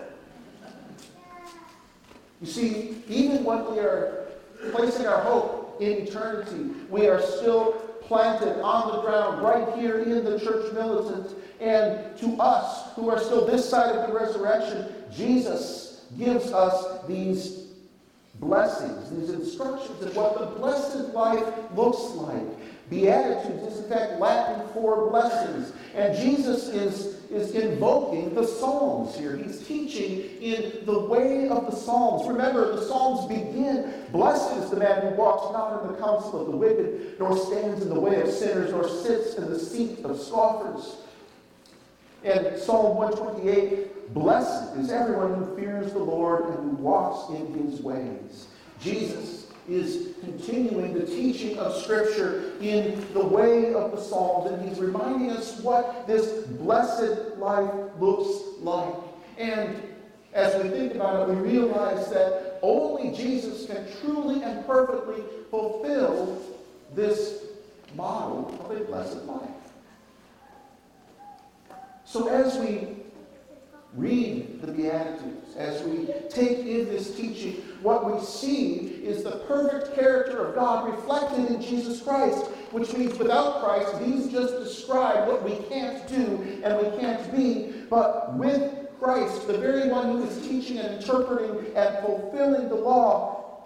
You 2.43 2.47
see, 2.47 3.02
even 3.09 3.43
when 3.43 3.73
we 3.73 3.78
are 3.78 4.26
placing 4.73 5.07
our 5.07 5.23
hope 5.23 5.78
in 5.81 6.07
eternity, 6.07 6.73
we 6.90 7.07
are 7.07 7.23
still 7.23 7.73
planted 8.02 8.61
on 8.61 8.95
the 8.95 9.00
ground 9.00 9.43
right 9.43 9.75
here 9.78 10.02
in 10.02 10.23
the 10.23 10.38
church 10.38 10.71
militant. 10.75 11.35
And 11.61 12.19
to 12.19 12.37
us 12.43 12.93
who 12.95 13.09
are 13.09 13.19
still 13.19 13.47
this 13.47 13.66
side 13.66 13.97
of 13.97 14.07
the 14.07 14.14
resurrection, 14.14 14.93
Jesus 15.11 16.04
gives 16.19 16.52
us 16.52 17.07
these 17.07 17.69
blessings, 18.35 19.09
these 19.19 19.31
instructions 19.31 20.02
of 20.02 20.14
what 20.14 20.38
the 20.38 20.47
blessed 20.61 21.14
life 21.14 21.43
looks 21.75 22.02
like. 22.16 22.63
Beatitudes 22.91 23.62
is 23.73 23.85
in 23.85 23.91
fact 23.91 24.21
Latin 24.21 24.67
for 24.75 25.11
blessings. 25.11 25.73
And 25.95 26.17
Jesus 26.17 26.69
is, 26.69 27.23
is 27.31 27.53
invoking 27.53 28.35
the 28.35 28.47
Psalms 28.47 29.17
here. 29.17 29.37
He's 29.37 29.67
teaching 29.67 30.21
in 30.43 30.85
the 30.85 30.99
way 30.99 31.49
of 31.49 31.71
the 31.71 31.76
Psalms. 31.76 32.29
Remember, 32.29 32.76
the 32.76 32.87
Psalms 32.87 33.29
begin 33.29 33.93
Blessed 34.12 34.57
is 34.59 34.71
the 34.71 34.76
man 34.76 35.03
who 35.03 35.09
walks 35.17 35.53
not 35.53 35.83
in 35.83 35.93
the 35.93 35.99
counsel 35.99 36.43
of 36.43 36.53
the 36.53 36.57
wicked, 36.57 37.17
nor 37.19 37.37
stands 37.37 37.83
in 37.83 37.88
the 37.88 37.99
way 37.99 38.21
of 38.21 38.31
sinners, 38.31 38.71
nor 38.71 38.88
sits 38.88 39.35
in 39.35 39.50
the 39.50 39.59
seat 39.59 40.05
of 40.05 40.21
scoffers. 40.21 40.99
And 42.23 42.57
Psalm 42.59 42.97
128 42.97 44.14
Blessed 44.14 44.76
is 44.76 44.91
everyone 44.91 45.35
who 45.35 45.57
fears 45.57 45.93
the 45.93 45.99
Lord 45.99 46.45
and 46.45 46.55
who 46.55 46.76
walks 46.76 47.31
in 47.35 47.67
his 47.67 47.81
ways. 47.81 48.47
Jesus 48.81 49.43
is 49.68 50.14
continuing 50.21 50.94
the 50.94 51.06
teaching 51.06 51.59
of 51.59 51.75
Scripture 51.83 52.52
in 52.61 53.06
the 53.14 53.25
way 53.25 53.73
of 53.75 53.92
the 53.92 54.00
Psalms, 54.00 54.50
and 54.50 54.68
he's 54.68 54.78
reminding 54.78 55.30
us 55.30 55.61
what 55.61 56.06
this 56.06 56.47
blessed 56.47 57.37
life 57.38 57.73
looks 57.99 58.59
like. 58.61 58.94
And 59.38 59.83
as 60.33 60.62
we 60.62 60.68
think 60.68 60.94
about 60.94 61.28
it, 61.28 61.35
we 61.35 61.40
realize 61.40 62.09
that 62.11 62.59
only 62.62 63.16
Jesus 63.16 63.66
can 63.66 63.87
truly 64.00 64.42
and 64.42 64.66
perfectly 64.66 65.23
fulfill 65.50 66.42
this 66.94 67.44
model 67.94 68.54
of 68.64 68.76
a 68.76 68.85
blessed 68.85 69.25
life. 69.25 69.49
So 72.04 72.28
as 72.28 72.59
we 72.59 72.97
read 73.94 74.61
the 74.61 74.72
Beatitudes, 74.72 75.57
as 75.57 75.83
we 75.83 76.07
take 76.29 76.59
in 76.59 76.87
this 76.87 77.16
teaching, 77.16 77.55
what 77.83 78.12
we 78.12 78.24
see 78.24 78.93
is 79.05 79.23
the 79.23 79.37
perfect 79.47 79.95
character 79.95 80.47
of 80.47 80.55
God 80.55 80.90
reflected 80.90 81.51
in 81.51 81.61
Jesus 81.61 82.01
Christ, 82.01 82.47
which 82.73 82.93
means 82.95 83.19
without 83.19 83.62
Christ, 83.62 84.01
these 84.01 84.33
just 84.33 84.55
describe 84.62 85.29
what 85.29 85.43
we 85.43 85.57
can't 85.69 86.07
do 86.09 86.61
and 86.64 86.77
we 86.77 86.99
can't 86.99 87.35
be, 87.35 87.73
but 87.90 88.35
with 88.35 88.73
Christ, 88.99 89.47
the 89.47 89.59
very 89.59 89.88
one 89.88 90.12
who 90.12 90.25
is 90.25 90.49
teaching 90.49 90.79
and 90.79 90.95
interpreting 91.01 91.75
and 91.77 91.99
fulfilling 92.05 92.69
the 92.69 92.75
law, 92.75 93.64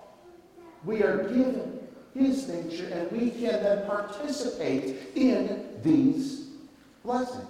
we 0.85 1.03
are 1.03 1.24
given 1.29 1.79
his 2.14 2.48
nature 2.48 2.88
and 2.92 3.11
we 3.12 3.31
can 3.31 3.62
then 3.62 3.87
participate 3.87 4.96
in 5.14 5.68
these 5.83 6.48
blessings. 7.05 7.46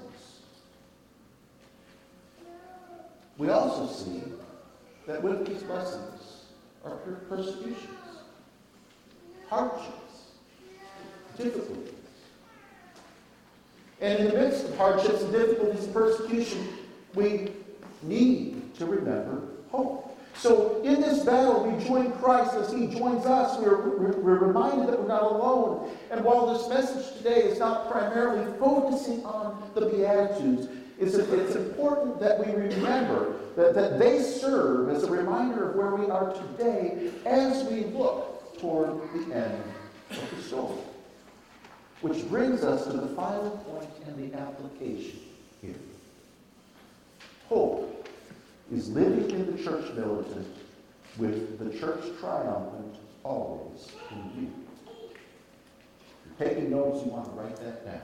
We 3.39 3.49
also 3.51 3.87
see 3.93 4.23
that 5.07 5.23
with 5.23 5.47
these 5.47 5.63
blessings 5.63 6.18
are 6.85 6.97
persecutions, 7.29 7.89
hardships, 9.49 10.33
difficulties. 11.37 11.95
And 14.01 14.19
in 14.21 14.29
the 14.29 14.35
midst 14.35 14.65
of 14.65 14.77
hardships 14.77 15.23
and 15.23 15.33
difficulties 15.33 15.85
and 15.85 15.93
persecution, 15.93 16.69
we 17.15 17.53
need 18.03 18.75
to 18.77 18.87
remember 18.87 19.43
hope. 19.71 20.05
So 20.35 20.81
in 20.85 21.01
this 21.01 21.25
battle, 21.25 21.69
we 21.69 21.85
join 21.85 22.13
Christ 22.13 22.55
as 22.55 22.73
he 22.73 22.87
joins 22.87 23.27
us. 23.27 23.59
We're, 23.61 23.89
we're 23.99 24.39
reminded 24.39 24.89
that 24.89 25.01
we're 25.01 25.09
not 25.09 25.23
alone. 25.23 25.91
And 26.13 26.25
while 26.25 26.55
this 26.55 26.69
message 26.69 27.17
today 27.17 27.43
is 27.43 27.59
not 27.59 27.91
primarily 27.91 28.47
focusing 28.61 29.25
on 29.25 29.69
the 29.75 29.87
Beatitudes, 29.87 30.69
it's, 30.99 31.15
it's 31.15 31.55
important 31.55 32.19
that 32.21 32.45
we 32.45 32.53
remember 32.53 33.37
that, 33.57 33.75
that 33.75 33.99
they 33.99 34.21
serve 34.21 34.89
as 34.89 35.05
a 35.05 35.11
reminder 35.11 35.71
of 35.71 35.77
where 35.77 35.95
we 35.95 36.11
are 36.11 36.33
today 36.35 37.13
as 37.25 37.65
we 37.65 37.85
look 37.85 38.59
toward 38.59 39.01
the 39.13 39.35
end 39.35 39.63
of 40.11 40.31
the 40.37 40.43
story. 40.43 40.81
Which 42.01 42.29
brings 42.29 42.63
us 42.65 42.85
to 42.87 42.93
the 42.93 43.09
final 43.09 43.51
point 43.51 43.91
and 44.07 44.33
the 44.33 44.39
application 44.39 45.21
here. 45.61 45.75
Hope 47.49 48.09
is 48.73 48.89
living 48.91 49.31
in 49.31 49.57
the 49.57 49.63
church 49.63 49.93
militant 49.95 50.57
with 51.17 51.59
the 51.59 51.79
church 51.79 52.05
triumphant 52.21 52.97
always 53.23 53.89
in 54.11 54.31
view. 54.31 54.53
You're 56.39 56.49
taking 56.49 56.71
notes, 56.71 57.05
you 57.05 57.11
want 57.11 57.25
to 57.25 57.31
write 57.41 57.57
that 57.57 57.85
down. 57.85 58.03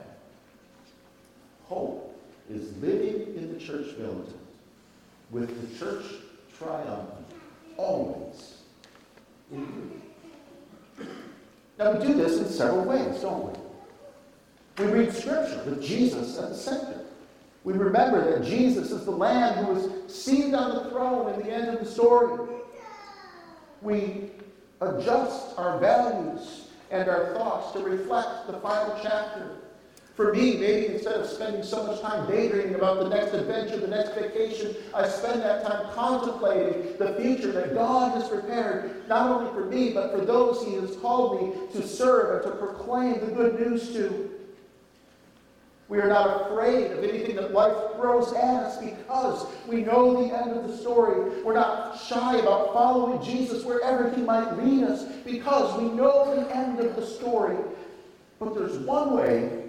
Hope 1.65 2.14
is 2.49 2.75
living 2.77 3.35
in 3.35 3.53
the 3.53 3.59
church 3.59 3.97
militant 3.97 4.35
with 5.31 5.49
the 5.49 5.85
church 5.85 6.05
triumphant 6.57 7.25
always 7.77 8.57
in 9.51 9.59
you. 9.59 11.05
Now, 11.77 11.91
we 11.91 12.07
do 12.07 12.13
this 12.13 12.37
in 12.37 12.45
several 12.45 12.85
ways, 12.85 13.21
don't 13.21 13.51
we? 14.77 14.85
We 14.85 14.91
read 14.91 15.13
Scripture 15.13 15.61
with 15.65 15.83
Jesus 15.83 16.37
at 16.37 16.49
the 16.49 16.55
center. 16.55 17.01
We 17.63 17.73
remember 17.73 18.29
that 18.31 18.45
Jesus 18.45 18.91
is 18.91 19.05
the 19.05 19.11
Lamb 19.11 19.65
who 19.65 19.75
is 19.75 20.13
seated 20.13 20.53
on 20.53 20.75
the 20.75 20.89
throne 20.89 21.33
in 21.33 21.39
the 21.41 21.51
end 21.51 21.69
of 21.69 21.79
the 21.79 21.85
story. 21.85 22.47
We 23.81 24.29
adjust 24.81 25.57
our 25.57 25.79
values 25.79 26.67
and 26.91 27.09
our 27.09 27.33
thoughts 27.33 27.73
to 27.73 27.79
reflect 27.79 28.47
the 28.47 28.59
final 28.59 28.97
chapter 29.01 29.57
for 30.15 30.31
me, 30.31 30.55
maybe 30.55 30.93
instead 30.93 31.15
of 31.15 31.27
spending 31.27 31.61
so 31.61 31.85
much 31.85 31.99
time 32.01 32.25
daydreaming 32.29 32.75
about 32.75 32.99
the 32.99 33.09
next 33.09 33.33
adventure, 33.33 33.77
the 33.77 33.87
next 33.87 34.15
vacation, 34.15 34.73
I 34.93 35.09
spend 35.09 35.41
that 35.41 35.65
time 35.65 35.93
contemplating 35.93 36.97
the 36.97 37.15
future 37.19 37.51
that 37.51 37.73
God 37.73 38.13
has 38.13 38.29
prepared, 38.29 39.07
not 39.09 39.29
only 39.29 39.51
for 39.51 39.65
me, 39.65 39.91
but 39.91 40.11
for 40.11 40.23
those 40.23 40.65
He 40.65 40.75
has 40.75 40.95
called 40.97 41.41
me 41.41 41.67
to 41.73 41.85
serve 41.85 42.45
and 42.45 42.53
to 42.53 42.57
proclaim 42.57 43.19
the 43.19 43.31
good 43.33 43.59
news 43.59 43.91
to. 43.91 44.31
We 45.89 45.99
are 45.99 46.07
not 46.07 46.43
afraid 46.49 46.91
of 46.91 47.03
anything 47.03 47.35
that 47.35 47.51
life 47.51 47.75
throws 47.97 48.31
at 48.33 48.63
us 48.63 48.77
because 48.77 49.47
we 49.67 49.83
know 49.83 50.25
the 50.25 50.33
end 50.33 50.51
of 50.51 50.67
the 50.67 50.77
story. 50.77 51.43
We're 51.43 51.53
not 51.53 51.99
shy 51.99 52.37
about 52.37 52.73
following 52.73 53.21
Jesus 53.21 53.65
wherever 53.65 54.09
He 54.09 54.21
might 54.21 54.57
lead 54.57 54.85
us 54.85 55.03
because 55.25 55.77
we 55.79 55.89
know 55.89 56.33
the 56.33 56.55
end 56.55 56.79
of 56.79 56.95
the 56.95 57.05
story. 57.05 57.57
But 58.39 58.55
there's 58.55 58.77
one 58.79 59.13
way 59.15 59.64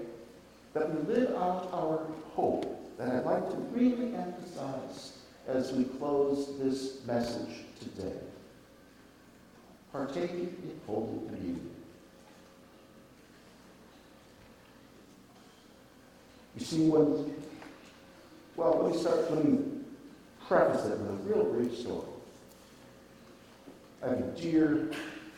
that 0.77 0.95
we 0.95 1.15
live 1.15 1.31
out 1.37 1.71
our 1.73 2.07
hope 2.35 2.99
that 2.99 3.09
I'd 3.09 3.25
like 3.25 3.49
to 3.49 3.57
really 3.73 4.15
emphasize 4.15 5.17
as 5.49 5.73
we 5.73 5.85
close 5.85 6.59
this 6.59 7.03
message 7.07 7.65
today. 7.81 8.19
Partaking 9.91 10.55
in 10.63 10.81
Holy 10.87 11.27
Communion. 11.29 11.71
You 16.59 16.65
see, 16.67 16.89
when, 16.91 17.35
well, 18.55 18.83
let 18.83 18.93
me 18.93 19.01
start, 19.01 19.31
let 19.33 19.45
me 19.47 19.65
preface 20.47 20.85
it 20.85 20.99
with 20.99 21.09
a 21.09 21.35
real 21.35 21.45
brief 21.55 21.75
story. 21.75 22.07
I 24.03 24.09
have 24.09 24.19
a 24.19 24.23
dear 24.39 24.91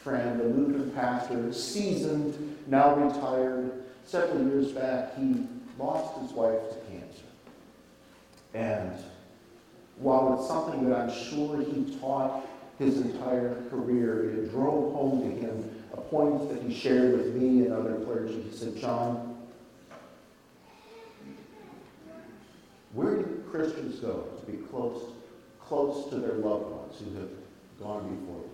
friend, 0.02 0.40
a 0.40 0.44
Lutheran 0.44 0.90
pastor, 0.90 1.52
seasoned, 1.52 2.58
now 2.66 2.96
retired. 2.96 3.84
Several 4.08 4.42
years 4.48 4.72
back, 4.72 5.14
he 5.18 5.46
lost 5.78 6.18
his 6.22 6.32
wife 6.32 6.58
to 6.70 6.76
cancer. 6.90 7.26
And 8.54 8.94
while 9.98 10.38
it's 10.38 10.48
something 10.48 10.88
that 10.88 10.98
I'm 10.98 11.12
sure 11.12 11.60
he 11.60 11.94
taught 12.00 12.46
his 12.78 13.02
entire 13.02 13.62
career, 13.68 14.30
it 14.30 14.50
drove 14.50 14.94
home 14.94 15.20
to 15.20 15.36
him 15.38 15.84
a 15.92 15.98
point 15.98 16.48
that 16.48 16.62
he 16.62 16.74
shared 16.74 17.18
with 17.18 17.34
me 17.34 17.66
and 17.66 17.74
other 17.74 17.96
clergy. 17.96 18.40
He 18.50 18.56
said, 18.56 18.78
John, 18.78 19.36
where 22.94 23.16
do 23.16 23.44
Christians 23.50 24.00
go 24.00 24.26
to 24.40 24.50
be 24.50 24.56
close, 24.68 25.02
close 25.60 26.08
to 26.08 26.16
their 26.16 26.32
loved 26.32 26.70
ones 26.70 26.98
who 26.98 27.14
have 27.20 27.28
gone 27.78 28.08
before 28.16 28.40
them? 28.40 28.50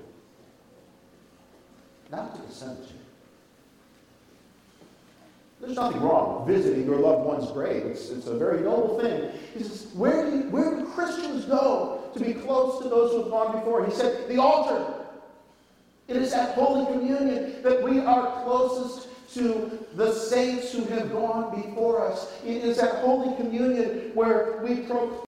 Not 2.10 2.34
to 2.34 2.42
the 2.42 2.52
cemetery. 2.52 3.03
There's 5.60 5.76
nothing 5.76 6.02
wrong 6.02 6.44
with 6.44 6.56
visiting 6.56 6.84
your 6.84 6.98
loved 6.98 7.26
one's 7.26 7.50
grave. 7.52 7.86
It's, 7.86 8.10
it's 8.10 8.26
a 8.26 8.36
very 8.36 8.60
noble 8.60 9.00
thing. 9.00 9.30
He 9.56 9.62
says, 9.62 9.86
where 9.94 10.30
do, 10.30 10.36
you, 10.36 10.42
where 10.50 10.76
do 10.76 10.84
Christians 10.86 11.44
go 11.46 12.10
to 12.12 12.20
be 12.20 12.34
close 12.34 12.82
to 12.82 12.88
those 12.88 13.12
who 13.12 13.22
have 13.22 13.30
gone 13.30 13.58
before? 13.58 13.86
He 13.86 13.92
said, 13.92 14.28
the 14.28 14.38
altar. 14.38 14.94
It 16.06 16.16
is 16.16 16.32
at 16.32 16.54
Holy 16.54 16.84
Communion 16.92 17.62
that 17.62 17.82
we 17.82 18.00
are 18.00 18.42
closest 18.44 19.08
to 19.34 19.86
the 19.94 20.12
saints 20.12 20.70
who 20.72 20.84
have 20.84 21.10
gone 21.10 21.60
before 21.62 22.06
us. 22.06 22.30
It 22.44 22.62
is 22.62 22.78
at 22.78 22.96
Holy 22.96 23.34
Communion 23.36 24.10
where 24.14 24.60
we 24.62 24.80
proclaim, 24.80 25.24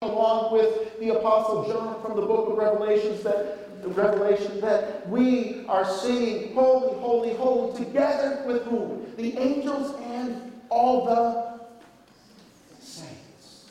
along 0.00 0.54
with 0.54 0.98
the 0.98 1.10
Apostle 1.10 1.68
John 1.70 2.00
from 2.00 2.16
the 2.16 2.26
book 2.26 2.48
of 2.48 2.56
Revelations, 2.56 3.22
that 3.22 3.61
The 3.82 3.88
revelation 3.88 4.60
that 4.60 5.08
we 5.08 5.64
are 5.66 5.84
singing 5.84 6.54
holy, 6.54 6.98
holy, 7.00 7.34
holy 7.34 7.84
together 7.84 8.44
with 8.46 8.62
whom? 8.62 9.12
The 9.16 9.36
angels 9.36 10.00
and 10.02 10.52
all 10.68 11.04
the 11.04 11.60
saints. 12.80 13.70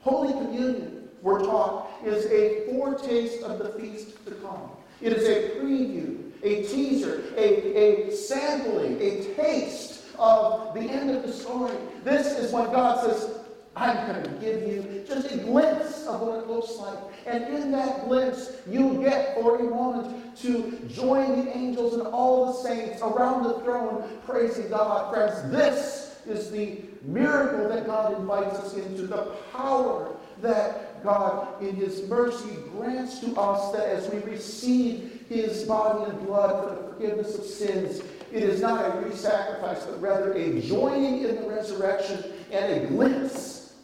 Holy 0.00 0.32
Communion, 0.32 1.08
we're 1.22 1.40
taught, 1.40 1.90
is 2.04 2.26
a 2.26 2.66
foretaste 2.70 3.42
of 3.42 3.58
the 3.58 3.70
feast 3.80 4.24
to 4.26 4.30
come. 4.32 4.70
It 5.00 5.12
is 5.12 5.28
a 5.28 5.58
preview, 5.58 6.30
a 6.44 6.62
teaser, 6.62 7.24
a, 7.36 8.08
a 8.08 8.12
sampling, 8.12 8.96
a 9.00 9.34
taste 9.34 10.02
of 10.18 10.72
the 10.74 10.82
end 10.82 11.10
of 11.10 11.22
the 11.22 11.32
story. 11.32 11.76
This 12.04 12.38
is 12.38 12.52
when 12.52 12.66
God 12.66 13.04
says, 13.04 13.38
I'm 13.76 14.06
going 14.06 14.22
to 14.22 14.30
give 14.40 14.62
you 14.62 15.04
just 15.06 15.32
a 15.32 15.38
glimpse 15.38 16.06
of 16.06 16.20
what 16.20 16.38
it 16.38 16.46
looks 16.46 16.76
like. 16.76 16.98
And 17.26 17.44
in 17.44 17.72
that 17.72 18.06
glimpse, 18.06 18.52
you 18.68 19.02
get 19.02 19.34
for 19.34 19.58
a 19.58 19.64
moment 19.64 20.36
to 20.38 20.78
join 20.88 21.44
the 21.44 21.56
angels 21.56 21.94
and 21.94 22.06
all 22.08 22.46
the 22.46 22.68
saints 22.68 23.00
around 23.02 23.44
the 23.44 23.60
throne 23.60 24.04
praising 24.26 24.68
God. 24.68 25.12
Friends, 25.12 25.50
this 25.50 26.20
is 26.26 26.50
the 26.50 26.82
miracle 27.02 27.68
that 27.68 27.86
God 27.86 28.18
invites 28.18 28.56
us 28.56 28.74
into, 28.74 29.06
the 29.06 29.32
power 29.52 30.14
that 30.40 31.02
God, 31.02 31.62
in 31.62 31.76
His 31.76 32.08
mercy, 32.08 32.56
grants 32.72 33.20
to 33.20 33.36
us 33.36 33.72
that 33.72 33.86
as 33.86 34.10
we 34.10 34.18
receive 34.20 35.24
His 35.28 35.64
body 35.64 36.10
and 36.10 36.26
blood 36.26 36.68
for 36.68 36.74
the 36.74 36.92
forgiveness 36.92 37.38
of 37.38 37.44
sins, 37.44 38.02
it 38.32 38.42
is 38.42 38.60
not 38.60 38.84
a 38.84 38.98
re 38.98 39.14
sacrifice, 39.14 39.84
but 39.84 40.00
rather 40.00 40.32
a 40.32 40.60
joining 40.60 41.22
in 41.22 41.36
the 41.36 41.48
resurrection 41.48 42.24
and 42.50 42.72
a 42.72 42.86
glimpse 42.86 43.74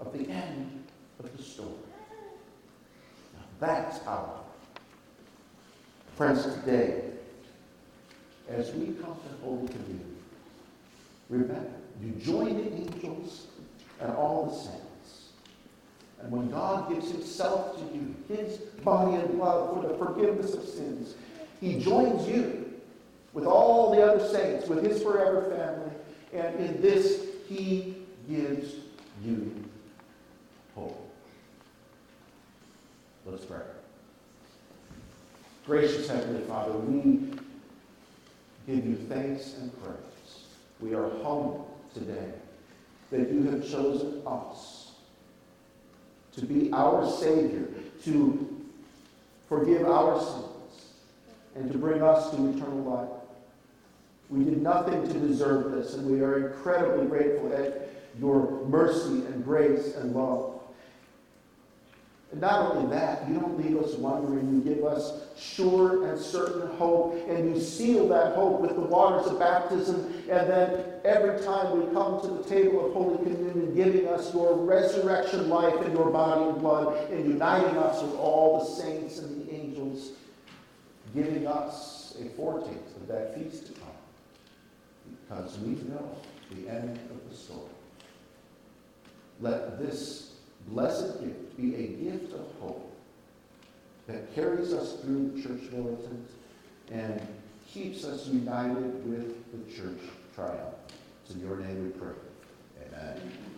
of 0.00 0.12
the 0.12 0.28
end 0.28 0.84
of 1.22 1.36
the 1.36 1.42
story. 1.42 1.68
Now 3.34 3.44
that's 3.60 3.98
powerful. 4.00 4.46
Friends, 6.16 6.44
today, 6.44 7.02
as 8.48 8.72
we 8.72 8.86
come 8.86 9.16
to 9.16 9.44
Holy 9.44 9.68
Communion, 9.68 10.16
remember, 11.28 11.70
you 12.02 12.10
join 12.12 12.56
the 12.56 12.72
angels 12.72 13.46
and 14.00 14.12
all 14.14 14.46
the 14.46 14.54
saints. 14.54 15.28
And 16.22 16.30
when 16.32 16.50
God 16.50 16.90
gives 16.90 17.10
himself 17.10 17.76
to 17.76 17.94
you, 17.94 18.14
his 18.28 18.58
body 18.82 19.16
and 19.16 19.36
blood 19.36 19.74
for 19.74 19.88
the 19.88 19.94
forgiveness 19.94 20.54
of 20.54 20.64
sins, 20.64 21.14
he 21.60 21.78
joins 21.78 22.28
you 22.28 22.80
with 23.32 23.44
all 23.44 23.94
the 23.94 24.02
other 24.02 24.26
saints, 24.28 24.66
with 24.68 24.84
his 24.84 25.02
forever 25.02 25.42
family. 25.50 25.92
And 26.32 26.60
in 26.60 26.82
this, 26.82 27.26
he 27.48 27.96
gives 28.28 28.74
you 29.22 29.52
hope. 30.74 31.09
Let's 33.30 33.44
pray. 33.44 33.58
Gracious 35.64 36.08
Heavenly 36.08 36.42
Father, 36.48 36.72
we 36.72 37.30
give 38.66 38.84
you 38.84 38.96
thanks 39.08 39.54
and 39.54 39.70
praise. 39.84 40.46
We 40.80 40.94
are 40.94 41.08
humbled 41.22 41.70
today 41.94 42.32
that 43.12 43.30
you 43.30 43.44
have 43.50 43.70
chosen 43.70 44.22
us 44.26 44.94
to 46.32 46.44
be 46.44 46.72
our 46.72 47.08
Savior, 47.08 47.68
to 48.04 48.66
forgive 49.48 49.86
our 49.86 50.18
sins, 50.18 50.86
and 51.54 51.70
to 51.70 51.78
bring 51.78 52.02
us 52.02 52.30
to 52.30 52.36
eternal 52.48 52.82
life. 52.82 53.08
We 54.28 54.44
did 54.44 54.60
nothing 54.60 55.06
to 55.06 55.14
deserve 55.20 55.70
this, 55.70 55.94
and 55.94 56.10
we 56.10 56.20
are 56.20 56.48
incredibly 56.48 57.06
grateful 57.06 57.52
at 57.52 57.90
your 58.18 58.66
mercy 58.66 59.24
and 59.26 59.44
grace 59.44 59.94
and 59.94 60.14
love. 60.16 60.49
And 62.32 62.40
not 62.40 62.76
only 62.76 62.94
that, 62.94 63.28
you 63.28 63.40
don't 63.40 63.58
leave 63.58 63.76
us 63.76 63.94
wondering. 63.94 64.62
You 64.62 64.74
give 64.74 64.84
us 64.84 65.12
sure 65.36 66.08
and 66.08 66.20
certain 66.20 66.68
hope, 66.76 67.14
and 67.28 67.54
you 67.54 67.60
seal 67.60 68.06
that 68.08 68.36
hope 68.36 68.60
with 68.60 68.76
the 68.76 68.82
waters 68.82 69.26
of 69.26 69.38
baptism. 69.40 70.14
And 70.30 70.48
then 70.48 70.84
every 71.04 71.44
time 71.44 71.80
we 71.80 71.92
come 71.92 72.20
to 72.20 72.28
the 72.28 72.44
table 72.44 72.86
of 72.86 72.92
Holy 72.92 73.16
Communion, 73.24 73.74
giving 73.74 74.06
us 74.06 74.32
your 74.32 74.54
resurrection 74.54 75.48
life 75.48 75.74
and 75.80 75.92
your 75.92 76.10
body 76.10 76.50
and 76.50 76.60
blood, 76.60 77.10
and 77.10 77.26
uniting 77.26 77.76
us 77.76 78.00
with 78.00 78.14
all 78.14 78.60
the 78.60 78.64
saints 78.64 79.18
and 79.18 79.46
the 79.46 79.52
angels, 79.52 80.10
giving 81.12 81.48
us 81.48 82.16
a 82.20 82.28
foretaste 82.36 82.96
of 82.96 83.08
that 83.08 83.34
feast 83.34 83.66
to 83.66 83.72
come. 83.72 83.88
Because 85.28 85.58
we 85.58 85.70
know 85.88 86.16
the 86.52 86.68
end 86.68 86.96
of 87.10 87.28
the 87.28 87.36
story. 87.36 87.70
Let 89.40 89.80
this 89.80 90.29
blessed 90.70 91.20
gift 91.20 91.56
be 91.56 91.74
a 91.74 91.88
gift 91.88 92.32
of 92.32 92.46
hope 92.60 92.92
that 94.06 94.34
carries 94.34 94.72
us 94.72 95.00
through 95.00 95.40
church 95.42 95.70
militant 95.72 96.30
and 96.90 97.20
keeps 97.72 98.04
us 98.04 98.26
united 98.26 99.06
with 99.08 99.34
the 99.52 99.72
church 99.72 100.00
triumph. 100.34 100.74
It's 101.24 101.34
in 101.34 101.40
your 101.40 101.56
name 101.56 101.84
we 101.84 101.90
pray. 101.90 102.14
Amen. 102.86 103.49